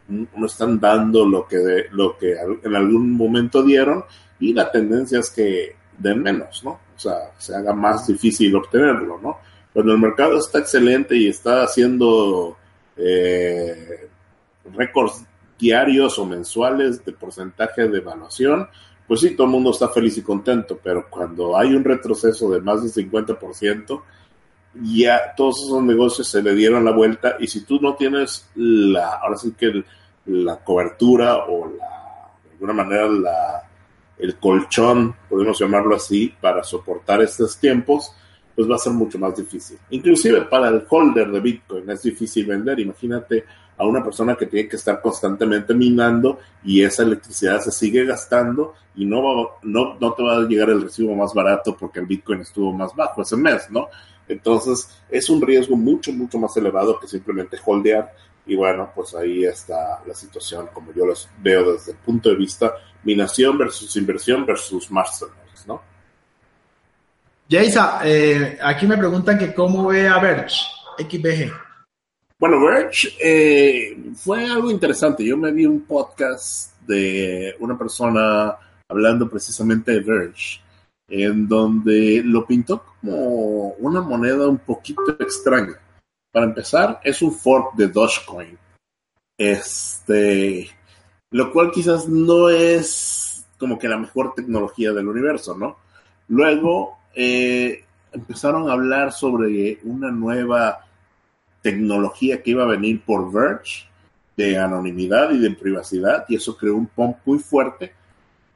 no 0.08 0.46
están 0.46 0.78
dando 0.78 1.26
lo 1.26 1.48
que 1.48 1.86
lo 1.92 2.18
que 2.18 2.36
en 2.62 2.76
algún 2.76 3.12
momento 3.12 3.62
dieron 3.62 4.04
y 4.38 4.52
la 4.52 4.70
tendencia 4.70 5.20
es 5.20 5.30
que 5.30 5.76
den 5.96 6.22
menos, 6.22 6.62
¿no? 6.62 6.72
O 6.94 6.98
sea, 6.98 7.32
se 7.38 7.56
haga 7.56 7.72
más 7.72 8.06
difícil 8.06 8.54
obtenerlo, 8.54 9.18
¿no? 9.18 9.38
Cuando 9.72 9.92
el 9.92 9.98
mercado 9.98 10.36
está 10.36 10.58
excelente 10.58 11.16
y 11.16 11.28
está 11.28 11.62
haciendo 11.62 12.58
eh, 12.98 14.10
récords 14.76 15.24
diarios 15.58 16.18
o 16.18 16.26
mensuales 16.26 17.02
de 17.02 17.12
porcentaje 17.12 17.88
de 17.88 17.96
evaluación, 17.96 18.68
pues 19.06 19.20
sí, 19.20 19.36
todo 19.36 19.46
el 19.46 19.52
mundo 19.52 19.70
está 19.70 19.88
feliz 19.88 20.16
y 20.18 20.22
contento, 20.22 20.78
pero 20.82 21.06
cuando 21.10 21.56
hay 21.56 21.74
un 21.74 21.84
retroceso 21.84 22.50
de 22.50 22.60
más 22.60 22.82
del 22.82 23.10
50%, 23.10 24.02
ya 24.82 25.34
todos 25.36 25.64
esos 25.64 25.82
negocios 25.82 26.28
se 26.28 26.42
le 26.42 26.54
dieron 26.54 26.84
la 26.84 26.92
vuelta 26.92 27.36
y 27.38 27.46
si 27.46 27.64
tú 27.64 27.78
no 27.80 27.94
tienes 27.94 28.48
la, 28.54 29.16
ahora 29.16 29.36
sí 29.36 29.52
que 29.52 29.84
la 30.26 30.56
cobertura 30.64 31.44
o 31.44 31.66
la, 31.66 32.30
de 32.44 32.50
alguna 32.52 32.72
manera 32.72 33.08
la, 33.08 33.68
el 34.18 34.36
colchón, 34.36 35.14
podemos 35.28 35.58
llamarlo 35.58 35.96
así, 35.96 36.32
para 36.40 36.62
soportar 36.62 37.20
estos 37.22 37.58
tiempos, 37.58 38.14
pues 38.54 38.70
va 38.70 38.76
a 38.76 38.78
ser 38.78 38.92
mucho 38.92 39.18
más 39.18 39.36
difícil. 39.36 39.78
Inclusive 39.90 40.42
para 40.42 40.68
el 40.68 40.84
holder 40.88 41.30
de 41.30 41.40
Bitcoin 41.40 41.90
es 41.90 42.02
difícil 42.02 42.46
vender. 42.46 42.78
Imagínate 42.80 43.44
a 43.76 43.84
una 43.84 44.02
persona 44.02 44.36
que 44.36 44.46
tiene 44.46 44.68
que 44.68 44.76
estar 44.76 45.00
constantemente 45.00 45.74
minando 45.74 46.38
y 46.64 46.82
esa 46.82 47.02
electricidad 47.02 47.60
se 47.60 47.72
sigue 47.72 48.04
gastando 48.04 48.74
y 48.94 49.04
no, 49.04 49.22
va, 49.22 49.50
no, 49.62 49.96
no 49.98 50.12
te 50.12 50.22
va 50.22 50.36
a 50.36 50.40
llegar 50.40 50.70
el 50.70 50.82
recibo 50.82 51.14
más 51.14 51.32
barato 51.34 51.76
porque 51.76 52.00
el 52.00 52.06
Bitcoin 52.06 52.40
estuvo 52.40 52.72
más 52.72 52.94
bajo 52.94 53.22
ese 53.22 53.36
mes, 53.36 53.70
¿no? 53.70 53.88
Entonces 54.28 54.88
es 55.10 55.28
un 55.30 55.40
riesgo 55.40 55.76
mucho, 55.76 56.12
mucho 56.12 56.38
más 56.38 56.56
elevado 56.56 56.98
que 57.00 57.08
simplemente 57.08 57.58
holdear 57.64 58.12
y 58.46 58.56
bueno, 58.56 58.90
pues 58.94 59.14
ahí 59.14 59.44
está 59.44 60.00
la 60.06 60.14
situación 60.14 60.68
como 60.72 60.92
yo 60.92 61.06
los 61.06 61.28
veo 61.38 61.72
desde 61.72 61.92
el 61.92 61.98
punto 61.98 62.28
de 62.28 62.36
vista 62.36 62.74
minación 63.04 63.58
versus 63.58 63.96
inversión 63.96 64.46
versus 64.46 64.90
masternodes, 64.90 65.66
¿no? 65.66 65.82
Jaisa, 67.50 68.00
eh, 68.04 68.58
aquí 68.62 68.86
me 68.86 68.96
preguntan 68.96 69.38
que 69.38 69.52
cómo 69.52 69.86
ve 69.88 70.08
a 70.08 70.18
Verge, 70.18 70.56
XBG. 70.98 71.71
Bueno, 72.42 72.60
Verge 72.60 73.08
eh, 73.20 73.96
fue 74.16 74.44
algo 74.44 74.68
interesante. 74.68 75.24
Yo 75.24 75.36
me 75.36 75.52
vi 75.52 75.64
un 75.64 75.82
podcast 75.82 76.76
de 76.80 77.54
una 77.60 77.78
persona 77.78 78.56
hablando 78.88 79.30
precisamente 79.30 79.92
de 79.92 80.00
Verge, 80.00 80.60
en 81.06 81.46
donde 81.46 82.20
lo 82.24 82.44
pintó 82.44 82.82
como 83.00 83.74
una 83.74 84.00
moneda 84.00 84.48
un 84.48 84.58
poquito 84.58 85.16
extraña. 85.20 85.78
Para 86.32 86.46
empezar, 86.46 86.98
es 87.04 87.22
un 87.22 87.32
fork 87.32 87.76
de 87.76 87.86
Dogecoin. 87.86 88.58
Este, 89.38 90.68
lo 91.30 91.52
cual 91.52 91.70
quizás 91.70 92.08
no 92.08 92.48
es 92.48 93.46
como 93.56 93.78
que 93.78 93.86
la 93.86 93.98
mejor 93.98 94.34
tecnología 94.34 94.92
del 94.92 95.06
universo, 95.06 95.56
¿no? 95.56 95.76
Luego 96.26 96.98
eh, 97.14 97.84
empezaron 98.10 98.68
a 98.68 98.72
hablar 98.72 99.12
sobre 99.12 99.78
una 99.84 100.10
nueva 100.10 100.86
tecnología 101.62 102.42
que 102.42 102.50
iba 102.50 102.64
a 102.64 102.66
venir 102.66 103.02
por 103.04 103.32
Verge 103.32 103.86
de 104.36 104.58
anonimidad 104.58 105.30
y 105.30 105.38
de 105.38 105.50
privacidad 105.52 106.24
y 106.28 106.36
eso 106.36 106.56
creó 106.56 106.76
un 106.76 106.86
pump 106.86 107.18
muy 107.24 107.38
fuerte. 107.38 107.92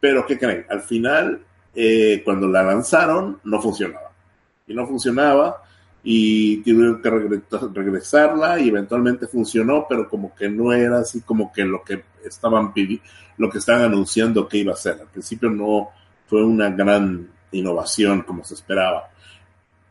Pero 0.01 0.27
¿qué 0.27 0.38
creen? 0.38 0.66
Al 0.69 0.83
final, 0.83 1.40
eh, 1.75 2.23
cuando 2.25 2.49
la 2.49 2.62
lanzaron, 2.62 3.40
no 3.45 3.61
funcionaba. 3.61 4.11
Y 4.66 4.75
no 4.75 4.87
funcionaba 4.87 5.62
y 6.03 6.59
tuvieron 6.62 7.03
que 7.03 7.11
regresarla 7.75 8.61
y 8.61 8.69
eventualmente 8.69 9.27
funcionó, 9.27 9.87
pero 9.88 10.09
como 10.09 10.35
que 10.35 10.49
no 10.49 10.73
era 10.73 11.01
así 11.01 11.21
como 11.23 11.53
que 11.53 11.64
lo 11.64 11.83
que 11.83 12.05
estaban 12.25 12.73
pidiendo, 12.73 13.05
lo 13.38 13.51
que 13.51 13.59
estaban 13.59 13.83
anunciando 13.83 14.49
que 14.49 14.59
iba 14.59 14.73
a 14.73 14.77
ser. 14.77 15.01
Al 15.01 15.09
principio 15.09 15.51
no 15.51 15.90
fue 16.27 16.45
una 16.45 16.71
gran 16.71 17.29
innovación 17.51 18.23
como 18.23 18.45
se 18.45 18.55
esperaba. 18.55 19.11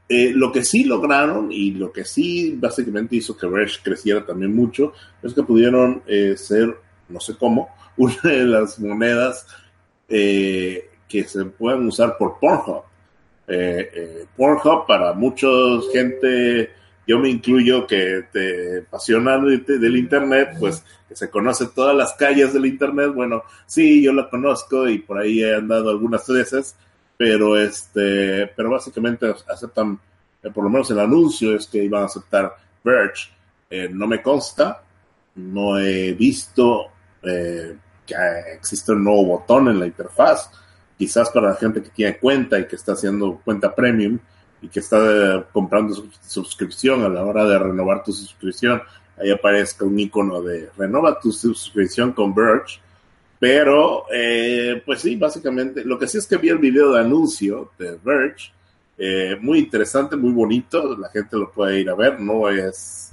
Eh, 0.07 0.31
lo 0.35 0.51
que 0.51 0.63
sí 0.63 0.83
lograron 0.83 1.51
y 1.51 1.71
lo 1.71 1.91
que 1.91 2.05
sí 2.05 2.55
básicamente 2.59 3.15
hizo 3.15 3.35
que 3.35 3.47
Verge 3.47 3.79
creciera 3.83 4.23
también 4.23 4.55
mucho 4.55 4.93
es 5.23 5.33
que 5.33 5.41
pudieron 5.41 6.03
eh, 6.05 6.35
ser 6.37 6.77
no 7.09 7.19
sé 7.19 7.35
cómo, 7.35 7.69
una 7.97 8.19
de 8.23 8.45
las 8.45 8.79
monedas 8.79 9.47
eh, 10.09 10.89
que 11.07 11.23
se 11.23 11.45
pueden 11.45 11.87
usar 11.87 12.17
por 12.17 12.39
Pornhub. 12.39 12.83
Eh, 13.47 13.89
eh, 13.93 14.25
Pornhub 14.35 14.85
para 14.87 15.13
mucha 15.13 15.47
gente, 15.93 16.71
yo 17.07 17.19
me 17.19 17.29
incluyo 17.29 17.85
que 17.85 18.25
te 18.31 18.79
apasiona 18.79 19.37
del 19.37 19.97
Internet, 19.97 20.55
pues 20.59 20.83
que 21.07 21.15
se 21.15 21.29
conoce 21.29 21.67
todas 21.67 21.95
las 21.95 22.13
calles 22.13 22.53
del 22.53 22.65
Internet. 22.65 23.13
Bueno, 23.13 23.43
sí, 23.67 24.03
yo 24.03 24.13
la 24.13 24.29
conozco 24.29 24.89
y 24.89 24.99
por 24.99 25.19
ahí 25.19 25.43
he 25.43 25.55
andado 25.55 25.89
algunas 25.89 26.27
veces, 26.27 26.75
pero 27.17 27.57
este, 27.57 28.47
pero 28.55 28.71
básicamente 28.71 29.33
aceptan, 29.47 29.99
por 30.53 30.63
lo 30.63 30.69
menos 30.69 30.89
el 30.91 30.99
anuncio 30.99 31.55
es 31.55 31.67
que 31.67 31.83
iban 31.83 32.03
a 32.03 32.05
aceptar 32.05 32.55
Verge. 32.83 33.29
no 33.91 34.07
me 34.07 34.21
consta, 34.21 34.83
no 35.35 35.77
he 35.77 36.13
visto 36.13 36.87
eh, 37.23 37.77
que 38.05 38.15
existe 38.53 38.91
un 38.91 39.03
nuevo 39.03 39.25
botón 39.25 39.67
en 39.67 39.79
la 39.79 39.87
interfaz, 39.87 40.51
quizás 40.97 41.29
para 41.31 41.49
la 41.49 41.55
gente 41.55 41.81
que 41.81 41.89
tiene 41.89 42.17
cuenta 42.17 42.59
y 42.59 42.67
que 42.67 42.75
está 42.75 42.93
haciendo 42.93 43.41
cuenta 43.43 43.73
premium 43.73 44.19
y 44.61 44.69
que 44.69 44.79
está 44.79 44.97
eh, 44.99 45.43
comprando 45.51 45.93
su 45.93 46.09
suscripción 46.21 47.03
a 47.03 47.09
la 47.09 47.23
hora 47.23 47.45
de 47.45 47.57
renovar 47.57 48.03
tu 48.03 48.13
suscripción, 48.13 48.81
ahí 49.17 49.31
aparezca 49.31 49.85
un 49.85 49.99
icono 49.99 50.41
de 50.41 50.69
renova 50.77 51.19
tu 51.19 51.31
suscripción 51.31 52.11
con 52.11 52.33
Verge. 52.33 52.79
Pero, 53.45 54.05
eh, 54.11 54.81
pues 54.83 55.01
sí, 55.01 55.15
básicamente, 55.17 55.85
lo 55.85 55.99
que 55.99 56.07
sí 56.07 56.17
es 56.17 56.25
que 56.25 56.37
vi 56.37 56.49
el 56.49 56.57
video 56.57 56.93
de 56.93 57.01
anuncio 57.01 57.73
de 57.77 57.95
Verge, 58.03 58.51
muy 59.39 59.59
interesante, 59.59 60.15
muy 60.15 60.31
bonito, 60.31 60.97
la 60.97 61.09
gente 61.09 61.37
lo 61.37 61.51
puede 61.51 61.79
ir 61.81 61.91
a 61.91 61.93
ver, 61.93 62.19
no 62.19 62.49
es, 62.49 63.11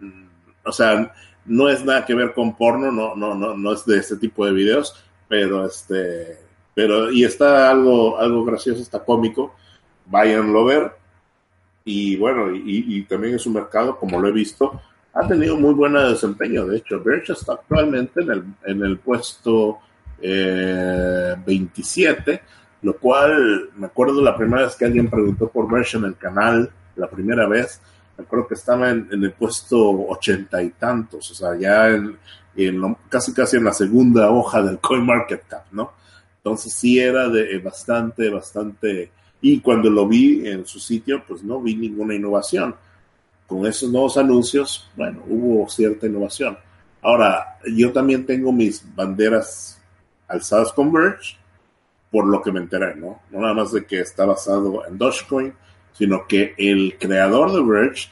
mm, 0.00 0.24
o 0.64 0.72
sea, 0.72 1.14
no 1.44 1.68
es 1.68 1.84
nada 1.84 2.04
que 2.04 2.16
ver 2.16 2.34
con 2.34 2.56
porno, 2.56 2.90
no, 2.90 3.14
no, 3.14 3.36
no, 3.36 3.56
no 3.56 3.72
es 3.72 3.86
de 3.86 3.98
ese 3.98 4.16
tipo 4.16 4.44
de 4.44 4.50
videos, 4.54 5.04
pero 5.28 5.64
este, 5.64 6.40
pero, 6.74 7.12
y 7.12 7.22
está 7.22 7.70
algo, 7.70 8.18
algo 8.18 8.44
gracioso, 8.44 8.82
está 8.82 9.04
cómico, 9.04 9.54
váyanlo 10.06 10.62
a 10.62 10.64
ver. 10.64 10.92
Y 11.84 12.16
bueno, 12.16 12.52
y, 12.52 13.04
también 13.04 13.36
es 13.36 13.46
un 13.46 13.52
mercado, 13.52 13.96
como 13.96 14.18
lo 14.20 14.26
he 14.26 14.32
visto, 14.32 14.82
ha 15.12 15.26
tenido 15.26 15.56
muy 15.56 15.74
buen 15.74 15.94
desempeño. 15.94 16.66
De 16.66 16.78
hecho, 16.78 17.02
Verge 17.02 17.32
está 17.32 17.54
actualmente 17.54 18.22
en 18.22 18.30
el, 18.30 18.44
en 18.64 18.82
el 18.82 18.98
puesto 18.98 19.78
eh, 20.20 21.34
27, 21.44 22.40
lo 22.82 22.96
cual 22.96 23.70
me 23.76 23.86
acuerdo 23.86 24.22
la 24.22 24.36
primera 24.36 24.64
vez 24.64 24.76
que 24.76 24.84
alguien 24.84 25.10
preguntó 25.10 25.48
por 25.48 25.70
Verge 25.70 25.98
en 25.98 26.04
el 26.04 26.16
canal, 26.16 26.70
la 26.96 27.08
primera 27.08 27.46
vez, 27.46 27.80
creo 28.28 28.46
que 28.46 28.54
estaba 28.54 28.90
en, 28.90 29.08
el 29.10 29.32
puesto 29.32 29.90
ochenta 30.08 30.62
y 30.62 30.70
tantos, 30.70 31.30
o 31.30 31.34
sea, 31.34 31.56
ya 31.58 31.88
en, 31.88 32.18
casi 33.08 33.32
casi 33.32 33.56
en 33.56 33.64
la 33.64 33.72
segunda 33.72 34.30
hoja 34.30 34.62
del 34.62 34.78
CoinMarketCap, 34.78 35.72
¿no? 35.72 35.92
Entonces 36.36 36.72
sí 36.72 36.98
era 36.98 37.28
de 37.28 37.58
bastante, 37.58 38.28
bastante, 38.30 39.10
y 39.40 39.60
cuando 39.60 39.90
lo 39.90 40.06
vi 40.06 40.46
en 40.46 40.66
su 40.66 40.78
sitio, 40.78 41.22
pues 41.26 41.42
no 41.42 41.60
vi 41.60 41.76
ninguna 41.76 42.14
innovación. 42.14 42.74
Con 43.50 43.66
esos 43.66 43.90
nuevos 43.90 44.16
anuncios, 44.16 44.88
bueno, 44.94 45.24
hubo 45.28 45.68
cierta 45.68 46.06
innovación. 46.06 46.56
Ahora, 47.02 47.58
yo 47.66 47.92
también 47.92 48.24
tengo 48.24 48.52
mis 48.52 48.80
banderas 48.94 49.82
alzadas 50.28 50.72
con 50.72 50.92
Verge, 50.92 51.36
por 52.12 52.28
lo 52.28 52.40
que 52.42 52.52
me 52.52 52.60
enteré, 52.60 52.94
¿no? 52.94 53.22
No 53.32 53.40
nada 53.40 53.54
más 53.54 53.72
de 53.72 53.84
que 53.84 53.98
está 53.98 54.24
basado 54.24 54.86
en 54.86 54.96
Dogecoin, 54.96 55.52
sino 55.92 56.28
que 56.28 56.54
el 56.58 56.96
creador 56.96 57.50
de 57.50 57.60
Verge 57.60 58.08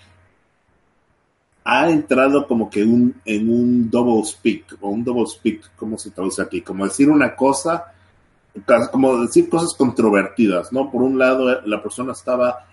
ha 1.62 1.88
entrado 1.88 2.48
como 2.48 2.68
que 2.68 2.83
un, 2.83 3.14
en 3.24 3.48
un 3.48 3.88
double 3.88 4.24
speak, 4.24 4.77
o 4.81 4.88
un 4.88 5.05
double 5.05 5.27
speak, 5.27 5.70
¿cómo 5.77 5.96
se 5.98 6.11
traduce 6.11 6.42
aquí? 6.42 6.62
Como 6.62 6.85
decir 6.85 7.09
una 7.09 7.37
cosa, 7.37 7.92
como 8.90 9.22
decir 9.22 9.48
cosas 9.48 9.72
controvertidas, 9.74 10.72
¿no? 10.72 10.90
Por 10.90 11.01
un 11.03 11.16
lado, 11.16 11.61
la 11.64 11.81
persona 11.81 12.11
estaba 12.11 12.66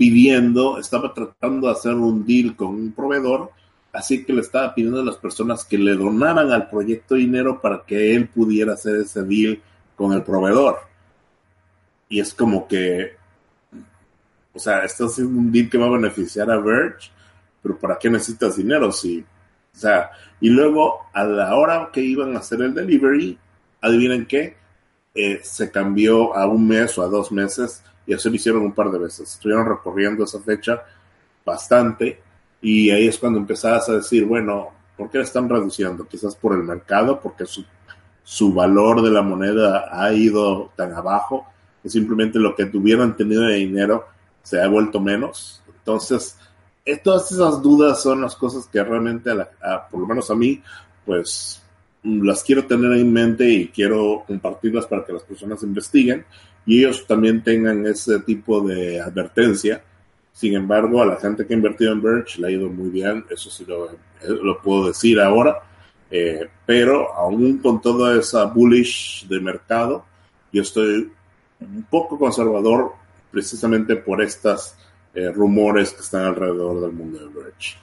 pidiendo, 0.00 0.78
estaba 0.78 1.12
tratando 1.12 1.66
de 1.66 1.74
hacer 1.74 1.92
un 1.92 2.24
deal 2.24 2.56
con 2.56 2.68
un 2.68 2.92
proveedor, 2.92 3.50
así 3.92 4.24
que 4.24 4.32
le 4.32 4.40
estaba 4.40 4.74
pidiendo 4.74 5.02
a 5.02 5.04
las 5.04 5.16
personas 5.16 5.62
que 5.62 5.76
le 5.76 5.94
donaran 5.94 6.50
al 6.50 6.70
proyecto 6.70 7.16
dinero 7.16 7.60
para 7.60 7.84
que 7.84 8.14
él 8.14 8.26
pudiera 8.26 8.72
hacer 8.72 8.96
ese 8.96 9.22
deal 9.24 9.60
con 9.96 10.14
el 10.14 10.22
proveedor. 10.22 10.78
Y 12.08 12.18
es 12.18 12.32
como 12.32 12.66
que 12.66 13.20
o 14.54 14.58
sea, 14.58 14.86
estás 14.86 15.12
haciendo 15.12 15.38
un 15.38 15.52
deal 15.52 15.68
que 15.68 15.76
va 15.76 15.86
a 15.86 15.90
beneficiar 15.90 16.50
a 16.50 16.58
Verge, 16.58 17.10
pero 17.62 17.78
¿para 17.78 17.98
qué 17.98 18.08
necesitas 18.08 18.56
dinero? 18.56 18.90
Si, 18.90 19.20
o 19.20 19.78
sea, 19.78 20.12
y 20.40 20.48
luego 20.48 21.00
a 21.12 21.24
la 21.24 21.54
hora 21.56 21.90
que 21.92 22.00
iban 22.00 22.34
a 22.34 22.38
hacer 22.38 22.62
el 22.62 22.72
delivery, 22.72 23.38
adivinen 23.82 24.24
qué, 24.24 24.56
eh, 25.14 25.40
se 25.42 25.70
cambió 25.70 26.34
a 26.34 26.46
un 26.46 26.66
mes 26.66 26.96
o 26.96 27.02
a 27.02 27.08
dos 27.08 27.30
meses 27.30 27.84
y 28.06 28.14
eso 28.14 28.28
lo 28.28 28.36
hicieron 28.36 28.62
un 28.62 28.72
par 28.72 28.90
de 28.90 28.98
veces. 28.98 29.34
Estuvieron 29.34 29.66
recorriendo 29.66 30.24
esa 30.24 30.40
fecha 30.40 30.82
bastante 31.44 32.20
y 32.60 32.90
ahí 32.90 33.08
es 33.08 33.18
cuando 33.18 33.38
empezabas 33.38 33.88
a 33.88 33.96
decir, 33.96 34.24
bueno, 34.26 34.68
¿por 34.96 35.10
qué 35.10 35.18
la 35.18 35.24
están 35.24 35.48
reduciendo? 35.48 36.06
Quizás 36.06 36.36
por 36.36 36.54
el 36.54 36.62
mercado, 36.62 37.20
porque 37.20 37.46
su, 37.46 37.64
su 38.22 38.52
valor 38.52 39.02
de 39.02 39.10
la 39.10 39.22
moneda 39.22 39.88
ha 39.90 40.12
ido 40.12 40.72
tan 40.76 40.92
abajo 40.92 41.46
que 41.82 41.88
simplemente 41.88 42.38
lo 42.38 42.54
que 42.54 42.66
tuvieran 42.66 43.16
tenido 43.16 43.42
de 43.42 43.56
dinero 43.56 44.06
se 44.42 44.60
ha 44.60 44.68
vuelto 44.68 45.00
menos. 45.00 45.62
Entonces, 45.66 46.36
eh, 46.84 46.98
todas 46.98 47.30
esas 47.32 47.62
dudas 47.62 48.02
son 48.02 48.20
las 48.20 48.36
cosas 48.36 48.66
que 48.66 48.82
realmente, 48.82 49.30
por 49.90 50.00
lo 50.00 50.06
menos 50.06 50.30
a 50.30 50.34
mí, 50.34 50.62
pues 51.06 51.62
las 52.02 52.42
quiero 52.42 52.64
tener 52.66 52.92
en 52.92 53.12
mente 53.12 53.48
y 53.48 53.68
quiero 53.68 54.24
compartirlas 54.26 54.86
para 54.86 55.04
que 55.04 55.12
las 55.12 55.22
personas 55.22 55.62
investiguen 55.62 56.24
y 56.66 56.78
ellos 56.78 57.06
también 57.06 57.42
tengan 57.42 57.86
ese 57.86 58.20
tipo 58.20 58.60
de 58.60 59.00
advertencia. 59.00 59.82
Sin 60.32 60.54
embargo, 60.54 61.02
a 61.02 61.06
la 61.06 61.16
gente 61.16 61.46
que 61.46 61.52
ha 61.52 61.56
invertido 61.56 61.92
en 61.92 62.02
Verge 62.02 62.40
le 62.40 62.48
ha 62.48 62.50
ido 62.50 62.68
muy 62.68 62.88
bien, 62.88 63.24
eso 63.30 63.50
sí 63.50 63.64
lo, 63.66 63.90
eh, 63.90 63.96
lo 64.42 64.60
puedo 64.62 64.88
decir 64.88 65.20
ahora, 65.20 65.58
eh, 66.10 66.48
pero 66.64 67.14
aún 67.14 67.58
con 67.58 67.80
toda 67.80 68.18
esa 68.18 68.44
bullish 68.44 69.26
de 69.28 69.40
mercado, 69.40 70.04
yo 70.52 70.62
estoy 70.62 71.12
un 71.60 71.86
poco 71.90 72.18
conservador 72.18 72.92
precisamente 73.30 73.96
por 73.96 74.22
estos 74.22 74.74
eh, 75.14 75.30
rumores 75.30 75.92
que 75.92 76.00
están 76.00 76.26
alrededor 76.26 76.80
del 76.80 76.92
mundo 76.92 77.18
de 77.18 77.26
Verge. 77.26 77.76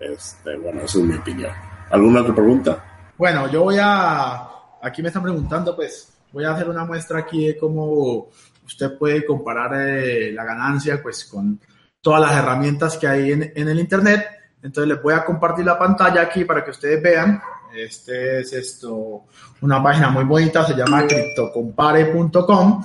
Este, 0.00 0.56
bueno, 0.56 0.80
esa 0.82 0.98
es 0.98 1.04
mi 1.04 1.14
opinión. 1.14 1.52
¿Alguna 1.90 2.20
otra 2.20 2.34
pregunta? 2.34 2.87
Bueno, 3.18 3.50
yo 3.50 3.64
voy 3.64 3.78
a, 3.80 4.48
aquí 4.80 5.02
me 5.02 5.08
están 5.08 5.24
preguntando, 5.24 5.74
pues 5.74 6.12
voy 6.32 6.44
a 6.44 6.52
hacer 6.52 6.68
una 6.68 6.84
muestra 6.84 7.18
aquí 7.18 7.48
de 7.48 7.58
cómo 7.58 8.28
usted 8.64 8.96
puede 8.96 9.26
comparar 9.26 9.72
eh, 9.74 10.30
la 10.32 10.44
ganancia 10.44 11.02
pues 11.02 11.24
con 11.24 11.60
todas 12.00 12.20
las 12.20 12.32
herramientas 12.32 12.96
que 12.96 13.08
hay 13.08 13.32
en, 13.32 13.52
en, 13.56 13.68
el 13.68 13.80
Internet. 13.80 14.24
Entonces 14.62 14.94
les 14.94 15.02
voy 15.02 15.14
a 15.14 15.24
compartir 15.24 15.64
la 15.64 15.76
pantalla 15.76 16.22
aquí 16.22 16.44
para 16.44 16.64
que 16.64 16.70
ustedes 16.70 17.02
vean. 17.02 17.42
Este 17.74 18.40
es 18.40 18.52
esto, 18.52 19.24
una 19.62 19.82
página 19.82 20.10
muy 20.10 20.22
bonita, 20.22 20.64
se 20.64 20.74
llama 20.74 21.04
criptocompare.com 21.08 22.84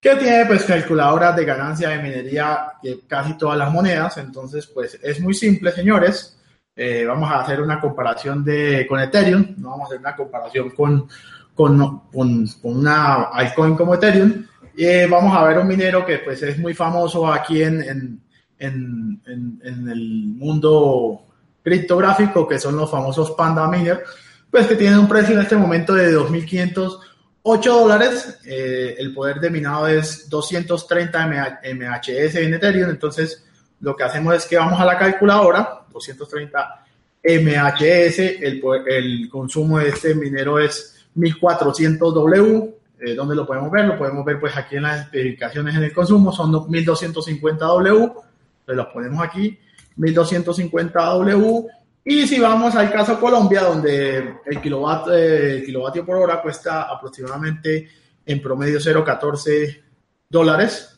que 0.00 0.14
tiene 0.14 0.46
pues 0.46 0.62
calculadoras 0.62 1.34
de 1.34 1.44
ganancia 1.44 1.88
de 1.88 2.02
minería 2.02 2.74
de 2.80 3.00
casi 3.08 3.36
todas 3.36 3.58
las 3.58 3.72
monedas. 3.72 4.16
Entonces, 4.18 4.68
pues 4.68 4.96
es 5.02 5.20
muy 5.20 5.34
simple, 5.34 5.72
señores. 5.72 6.35
Eh, 6.76 7.04
vamos 7.06 7.30
a 7.30 7.40
hacer 7.40 7.60
una 7.60 7.80
comparación 7.80 8.44
de, 8.44 8.86
con 8.86 9.00
Ethereum, 9.00 9.54
no 9.56 9.70
vamos 9.70 9.84
a 9.84 9.86
hacer 9.86 10.00
una 10.00 10.14
comparación 10.14 10.70
con, 10.70 11.08
con, 11.54 12.00
con, 12.12 12.46
una 12.62 13.14
altcoin 13.24 13.74
como 13.74 13.94
Ethereum. 13.94 14.44
y 14.76 15.06
vamos 15.06 15.34
a 15.34 15.44
ver 15.44 15.58
un 15.58 15.66
minero 15.66 16.04
que 16.04 16.18
pues 16.18 16.42
es 16.42 16.58
muy 16.58 16.74
famoso 16.74 17.32
aquí 17.32 17.62
en, 17.62 17.80
en, 17.82 18.20
en, 18.58 19.60
en 19.64 19.88
el 19.88 20.26
mundo 20.36 21.22
criptográfico, 21.64 22.46
que 22.46 22.58
son 22.58 22.76
los 22.76 22.90
famosos 22.90 23.32
Panda 23.32 23.66
Miner, 23.68 24.04
pues 24.50 24.66
que 24.66 24.76
tienen 24.76 24.98
un 24.98 25.08
precio 25.08 25.34
en 25.34 25.40
este 25.40 25.56
momento 25.56 25.94
de 25.94 26.14
2.500 26.14 27.00
8 27.48 27.80
dólares, 27.80 28.40
eh, 28.44 28.96
el 28.98 29.14
poder 29.14 29.38
de 29.38 29.50
minado 29.50 29.86
es 29.86 30.28
230 30.28 31.28
MHS 31.62 32.34
en 32.34 32.54
Ethereum, 32.54 32.90
entonces 32.90 33.45
lo 33.80 33.96
que 33.96 34.04
hacemos 34.04 34.34
es 34.34 34.46
que 34.46 34.56
vamos 34.56 34.80
a 34.80 34.84
la 34.84 34.98
calculadora, 34.98 35.84
230 35.92 36.84
MHS, 37.22 38.18
el, 38.40 39.28
consumo 39.30 39.78
de 39.78 39.88
este 39.88 40.14
minero 40.14 40.58
es 40.58 41.06
1400 41.14 42.14
W, 42.14 42.74
eh, 43.00 43.14
¿dónde 43.14 43.34
lo 43.34 43.46
podemos 43.46 43.70
ver? 43.70 43.84
Lo 43.84 43.98
podemos 43.98 44.24
ver 44.24 44.38
pues 44.40 44.56
aquí 44.56 44.76
en 44.76 44.82
las 44.84 45.02
especificaciones 45.02 45.74
en 45.74 45.82
el 45.82 45.92
consumo, 45.92 46.32
son 46.32 46.70
1250 46.70 47.64
W, 47.64 48.02
entonces 48.04 48.26
los 48.66 48.86
ponemos 48.86 49.22
aquí, 49.22 49.58
1250 49.96 51.04
W, 51.04 51.66
y 52.04 52.26
si 52.26 52.38
vamos 52.38 52.74
al 52.76 52.92
caso 52.92 53.18
Colombia, 53.18 53.62
donde 53.62 54.18
el 54.18 54.56
eh, 54.56 55.62
kilovatio 55.66 56.06
por 56.06 56.16
hora 56.16 56.40
cuesta 56.40 56.82
aproximadamente 56.82 57.88
en 58.24 58.40
promedio 58.40 58.78
0,14 58.78 59.82
dólares, 60.28 60.96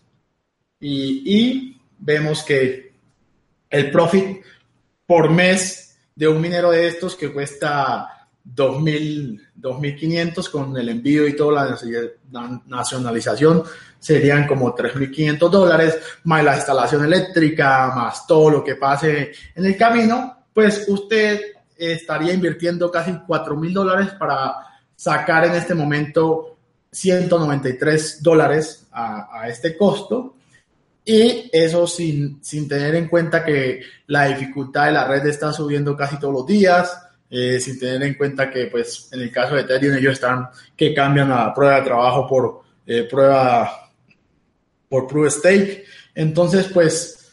y, 0.81 1.78
vemos 1.99 2.43
que 2.43 2.93
el 3.71 3.91
profit 3.91 4.43
por 5.07 5.31
mes 5.31 5.97
de 6.15 6.29
un 6.29 6.41
minero 6.41 6.71
de 6.71 6.89
estos 6.89 7.15
que 7.15 7.33
cuesta 7.33 8.29
2.000, 8.45 9.41
2.500 9.61 10.51
con 10.51 10.77
el 10.77 10.89
envío 10.89 11.27
y 11.27 11.37
toda 11.37 11.77
la 12.31 12.59
nacionalización 12.67 13.63
serían 13.99 14.47
como 14.47 14.75
3.500 14.75 15.51
dólares, 15.51 15.99
más 16.25 16.45
la 16.45 16.57
instalación 16.57 17.05
eléctrica, 17.05 17.93
más 17.95 18.27
todo 18.27 18.51
lo 18.51 18.65
que 18.65 18.77
pase 18.77 19.33
en 19.55 19.65
el 19.65 19.77
camino, 19.77 20.47
pues 20.53 20.87
usted 20.89 21.41
estaría 21.77 22.33
invirtiendo 22.33 22.91
casi 22.91 23.13
4.000 23.13 23.73
dólares 23.73 24.09
para 24.19 24.57
sacar 24.97 25.45
en 25.45 25.55
este 25.55 25.75
momento 25.75 26.57
193 26.91 28.23
dólares 28.23 28.89
a, 28.91 29.41
a 29.41 29.49
este 29.49 29.77
costo 29.77 30.38
y 31.11 31.49
eso 31.51 31.87
sin, 31.87 32.45
sin, 32.45 32.69
tener 32.69 32.95
en 32.95 33.09
cuenta 33.09 33.43
que 33.43 33.81
la 34.09 34.27
dificultad 34.27 34.85
de 34.85 34.93
la 34.93 35.09
red 35.09 35.27
está 35.27 35.55
subiendo 35.55 35.97
casi 35.97 36.19
todos 36.19 36.35
los 36.35 36.47
días, 36.47 37.03
eh, 37.31 37.59
sin 37.59 37.79
tener 37.79 38.03
en 38.03 38.13
cuenta 38.13 38.51
que, 38.51 38.67
pues, 38.67 39.09
en 39.11 39.23
el 39.23 39.33
caso 39.33 39.55
de 39.55 39.63
Ethereum, 39.63 39.97
ellos 39.97 40.13
están 40.13 40.51
que 40.77 40.93
cambian 40.93 41.31
la 41.31 41.55
prueba 41.55 41.77
de 41.77 41.83
trabajo 41.87 42.27
por 42.29 42.61
eh, 42.87 43.05
prueba 43.05 43.91
por 44.87 45.07
proof 45.07 45.33
stake. 45.33 45.87
Entonces, 46.15 46.67
pues, 46.75 47.33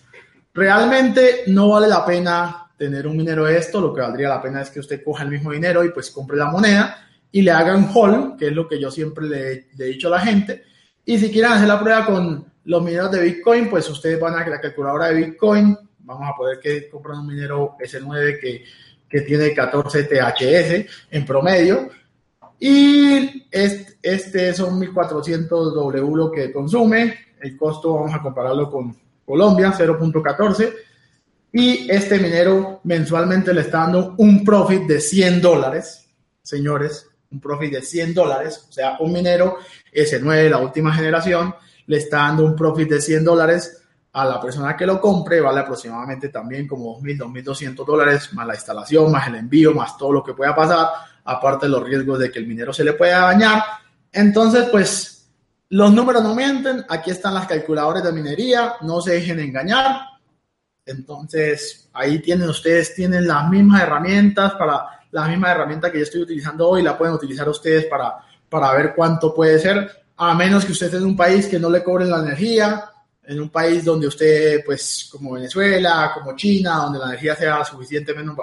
realmente 0.53 1.43
no 1.47 1.67
vale 1.67 1.89
la 1.89 2.05
pena 2.05 2.71
tener 2.77 3.05
un 3.05 3.17
minero 3.17 3.43
de 3.43 3.57
esto. 3.57 3.81
Lo 3.81 3.93
que 3.93 3.99
valdría 3.99 4.29
la 4.29 4.41
pena 4.41 4.61
es 4.61 4.69
que 4.69 4.79
usted 4.79 5.03
coja 5.03 5.23
el 5.23 5.31
mismo 5.31 5.51
dinero 5.51 5.83
y, 5.83 5.89
pues, 5.89 6.11
compre 6.11 6.37
la 6.37 6.49
moneda 6.49 7.09
y 7.29 7.41
le 7.41 7.51
hagan 7.51 7.91
hold, 7.93 8.37
que 8.37 8.47
es 8.47 8.53
lo 8.53 8.69
que 8.69 8.79
yo 8.79 8.89
siempre 8.89 9.27
le, 9.27 9.67
le 9.75 9.85
he 9.85 9.89
dicho 9.89 10.07
a 10.07 10.11
la 10.11 10.19
gente. 10.21 10.63
Y 11.03 11.17
si 11.17 11.29
quieren 11.29 11.51
hacer 11.51 11.67
la 11.67 11.81
prueba 11.81 12.05
con 12.05 12.54
los 12.65 12.83
mineros 12.83 13.11
de 13.11 13.21
Bitcoin, 13.21 13.69
pues 13.69 13.89
ustedes 13.89 14.19
van 14.19 14.35
a 14.35 14.47
la 14.47 14.59
calculadora 14.59 15.07
de 15.07 15.25
Bitcoin. 15.25 15.77
Vamos 15.99 16.29
a 16.29 16.35
poder 16.35 16.59
que 16.59 16.89
comprar 16.89 17.17
un 17.17 17.27
minero 17.27 17.75
S9 17.79 18.39
que 18.39 18.63
que 19.09 19.21
tiene 19.21 19.53
14 19.53 20.03
THS 20.03 20.91
en 21.11 21.25
promedio. 21.25 21.89
Y 22.59 23.47
este, 23.51 23.97
este 24.01 24.53
son 24.53 24.79
1400 24.79 25.73
W 25.73 26.15
lo 26.15 26.31
que 26.31 26.51
consume. 26.51 27.15
El 27.39 27.57
costo 27.57 27.93
vamos 27.93 28.13
a 28.13 28.21
compararlo 28.21 28.69
con 28.71 28.95
Colombia, 29.25 29.73
0.14. 29.73 30.73
Y 31.53 31.89
este 31.89 32.19
minero 32.19 32.81
mensualmente 32.83 33.53
le 33.53 33.61
está 33.61 33.79
dando 33.79 34.15
un 34.17 34.43
profit 34.43 34.83
de 34.83 34.99
100 34.99 35.41
dólares, 35.41 36.09
señores, 36.41 37.07
un 37.31 37.39
profit 37.39 37.73
de 37.73 37.81
100 37.81 38.13
dólares. 38.13 38.65
O 38.69 38.73
sea, 38.73 38.97
un 38.99 39.13
minero 39.13 39.57
S9, 39.93 40.49
la 40.49 40.57
última 40.57 40.93
generación, 40.93 41.55
le 41.87 41.97
está 41.97 42.17
dando 42.17 42.45
un 42.45 42.55
profit 42.55 42.89
de 42.89 43.01
100 43.01 43.23
dólares 43.23 43.81
a 44.13 44.23
la 44.23 44.39
persona 44.39 44.77
que 44.77 44.85
lo 44.85 45.01
compre 45.01 45.41
vale 45.41 45.59
aproximadamente 45.59 46.29
también 46.29 46.67
como 46.67 46.97
2.000, 47.01 47.43
2.200 47.43 47.85
dólares, 47.85 48.33
más 48.33 48.47
la 48.47 48.55
instalación, 48.55 49.11
más 49.11 49.27
el 49.27 49.35
envío, 49.35 49.73
más 49.73 49.97
todo 49.97 50.13
lo 50.13 50.23
que 50.23 50.33
pueda 50.33 50.55
pasar, 50.55 50.87
aparte 51.25 51.65
de 51.65 51.71
los 51.73 51.83
riesgos 51.83 52.19
de 52.19 52.31
que 52.31 52.39
el 52.39 52.47
minero 52.47 52.71
se 52.71 52.85
le 52.85 52.93
pueda 52.93 53.19
dañar. 53.19 53.61
Entonces, 54.13 54.69
pues 54.71 55.27
los 55.69 55.91
números 55.91 56.23
no 56.23 56.33
mienten, 56.33 56.85
aquí 56.87 57.11
están 57.11 57.33
las 57.33 57.45
calculadoras 57.45 58.03
de 58.03 58.13
minería, 58.13 58.75
no 58.81 59.01
se 59.01 59.13
dejen 59.13 59.39
engañar. 59.39 59.99
Entonces, 60.85 61.89
ahí 61.91 62.19
tienen 62.19 62.47
ustedes, 62.47 62.95
tienen 62.95 63.27
las 63.27 63.49
mismas 63.49 63.81
herramientas 63.81 64.53
para 64.53 64.85
la 65.11 65.27
misma 65.27 65.51
herramienta 65.51 65.91
que 65.91 65.97
yo 65.97 66.03
estoy 66.03 66.21
utilizando 66.21 66.69
hoy, 66.69 66.83
la 66.83 66.97
pueden 66.97 67.15
utilizar 67.15 67.49
ustedes 67.49 67.85
para, 67.85 68.15
para 68.47 68.71
ver 68.73 68.93
cuánto 68.95 69.33
puede 69.33 69.59
ser, 69.59 70.04
a 70.17 70.33
menos 70.33 70.65
que 70.65 70.71
usted 70.71 70.87
esté 70.87 70.97
en 70.97 71.05
un 71.05 71.15
país 71.15 71.47
que 71.47 71.59
no 71.59 71.69
le 71.69 71.83
cobren 71.83 72.09
la 72.09 72.19
energía, 72.19 72.89
en 73.27 73.41
un 73.41 73.49
país 73.49 73.83
donde 73.83 74.07
usted, 74.07 74.63
pues 74.65 75.09
como 75.11 75.33
Venezuela, 75.33 76.11
como 76.13 76.35
China, 76.35 76.77
donde 76.77 76.99
la 76.99 77.07
energía 77.07 77.35
sea 77.35 77.65
suficientemente 77.65 78.33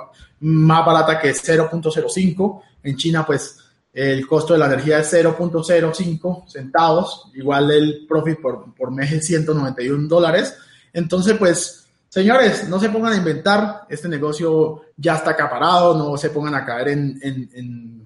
más 0.40 0.86
barata 0.86 1.18
que 1.18 1.32
0.05, 1.32 2.62
en 2.82 2.96
China 2.96 3.24
pues 3.24 3.58
el 3.92 4.26
costo 4.26 4.54
de 4.54 4.58
la 4.58 4.66
energía 4.66 4.98
es 4.98 5.12
0.05 5.12 6.48
centavos, 6.48 7.30
igual 7.34 7.70
el 7.70 8.06
profit 8.08 8.40
por, 8.40 8.74
por 8.74 8.90
mes 8.90 9.12
es 9.12 9.26
191 9.26 10.08
dólares. 10.08 10.56
Entonces 10.92 11.36
pues, 11.38 11.86
señores, 12.08 12.68
no 12.68 12.80
se 12.80 12.88
pongan 12.88 13.12
a 13.12 13.16
inventar, 13.16 13.86
este 13.88 14.08
negocio 14.08 14.86
ya 14.96 15.16
está 15.16 15.30
acaparado, 15.30 15.96
no 15.96 16.16
se 16.16 16.30
pongan 16.30 16.54
a 16.54 16.64
caer 16.64 16.88
en, 16.88 17.20
en 17.22 17.50
en 17.54 18.01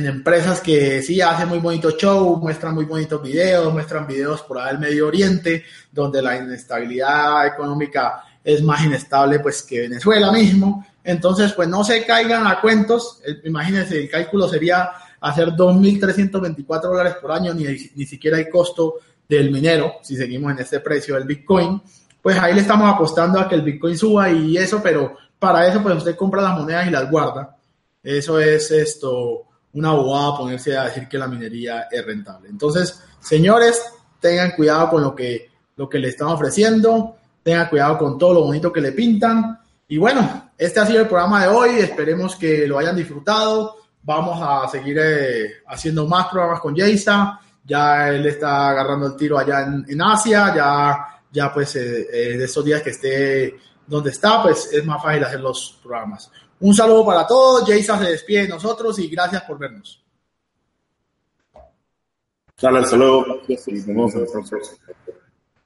empresas 0.00 0.60
que 0.60 1.02
sí 1.02 1.20
hacen 1.20 1.50
muy 1.50 1.58
bonito 1.58 1.90
show, 1.90 2.38
muestran 2.38 2.74
muy 2.74 2.86
bonitos 2.86 3.22
videos, 3.22 3.70
muestran 3.72 4.06
videos 4.06 4.40
por 4.40 4.58
ahí 4.58 4.68
del 4.68 4.78
Medio 4.78 5.08
Oriente, 5.08 5.64
donde 5.90 6.22
la 6.22 6.36
inestabilidad 6.38 7.46
económica 7.46 8.24
es 8.42 8.62
más 8.62 8.82
inestable 8.84 9.40
pues 9.40 9.62
que 9.62 9.82
Venezuela 9.82 10.32
mismo. 10.32 10.86
Entonces, 11.04 11.52
pues 11.52 11.68
no 11.68 11.84
se 11.84 12.06
caigan 12.06 12.46
a 12.46 12.60
cuentos. 12.60 13.20
Imagínense, 13.44 14.00
el 14.00 14.08
cálculo 14.08 14.48
sería 14.48 14.88
hacer 15.20 15.48
2.324 15.48 16.80
dólares 16.80 17.16
por 17.20 17.32
año, 17.32 17.52
ni, 17.52 17.64
ni 17.94 18.06
siquiera 18.06 18.38
hay 18.38 18.48
costo 18.48 18.94
del 19.28 19.50
minero, 19.50 19.96
si 20.02 20.16
seguimos 20.16 20.52
en 20.52 20.60
este 20.60 20.80
precio 20.80 21.16
del 21.16 21.24
Bitcoin. 21.24 21.82
Pues 22.22 22.38
ahí 22.38 22.54
le 22.54 22.62
estamos 22.62 22.90
apostando 22.90 23.38
a 23.38 23.46
que 23.48 23.56
el 23.56 23.62
Bitcoin 23.62 23.98
suba 23.98 24.30
y 24.30 24.56
eso, 24.56 24.80
pero 24.82 25.16
para 25.38 25.66
eso 25.66 25.82
pues 25.82 25.96
usted 25.96 26.16
compra 26.16 26.40
las 26.40 26.58
monedas 26.58 26.86
y 26.86 26.90
las 26.90 27.10
guarda. 27.10 27.56
Eso 28.02 28.40
es 28.40 28.70
esto 28.70 29.51
una 29.74 29.90
abogada 29.90 30.38
ponerse 30.38 30.76
a 30.76 30.84
decir 30.84 31.08
que 31.08 31.18
la 31.18 31.28
minería 31.28 31.88
es 31.90 32.04
rentable. 32.04 32.48
Entonces, 32.48 33.02
señores, 33.20 33.82
tengan 34.20 34.52
cuidado 34.52 34.90
con 34.90 35.02
lo 35.02 35.14
que, 35.14 35.50
lo 35.76 35.88
que 35.88 35.98
le 35.98 36.08
están 36.08 36.28
ofreciendo, 36.28 37.16
tengan 37.42 37.68
cuidado 37.68 37.98
con 37.98 38.18
todo 38.18 38.34
lo 38.34 38.42
bonito 38.42 38.72
que 38.72 38.80
le 38.80 38.92
pintan. 38.92 39.58
Y 39.88 39.98
bueno, 39.98 40.50
este 40.56 40.80
ha 40.80 40.86
sido 40.86 41.00
el 41.00 41.08
programa 41.08 41.42
de 41.42 41.48
hoy, 41.48 41.70
esperemos 41.80 42.36
que 42.36 42.66
lo 42.66 42.78
hayan 42.78 42.96
disfrutado. 42.96 43.76
Vamos 44.02 44.38
a 44.42 44.68
seguir 44.68 44.98
eh, 45.00 45.52
haciendo 45.66 46.06
más 46.06 46.28
programas 46.28 46.60
con 46.60 46.76
Jaysa. 46.76 47.40
Ya 47.64 48.08
él 48.08 48.26
está 48.26 48.70
agarrando 48.70 49.06
el 49.06 49.16
tiro 49.16 49.38
allá 49.38 49.62
en, 49.62 50.02
Asia, 50.02 50.54
ya, 50.54 51.20
ya 51.30 51.52
pues 51.52 51.76
eh, 51.76 52.08
eh, 52.12 52.36
de 52.36 52.44
esos 52.44 52.64
días 52.64 52.82
que 52.82 52.90
esté 52.90 53.56
donde 53.86 54.10
está, 54.10 54.42
pues 54.42 54.70
es 54.72 54.84
más 54.84 55.02
fácil 55.02 55.24
hacer 55.24 55.40
los 55.40 55.78
programas. 55.82 56.30
Un 56.62 56.74
saludo 56.74 57.04
para 57.04 57.26
todos. 57.26 57.68
Jason 57.68 57.98
se 57.98 58.10
despide 58.10 58.42
de 58.42 58.48
nosotros 58.48 58.98
y 59.00 59.08
gracias 59.08 59.42
por 59.42 59.58
vernos. 59.58 60.00
Sale, 62.56 62.84
saludo. 62.86 63.42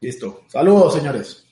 Listo. 0.01 0.43
Saludos, 0.49 0.95
señores. 0.95 1.46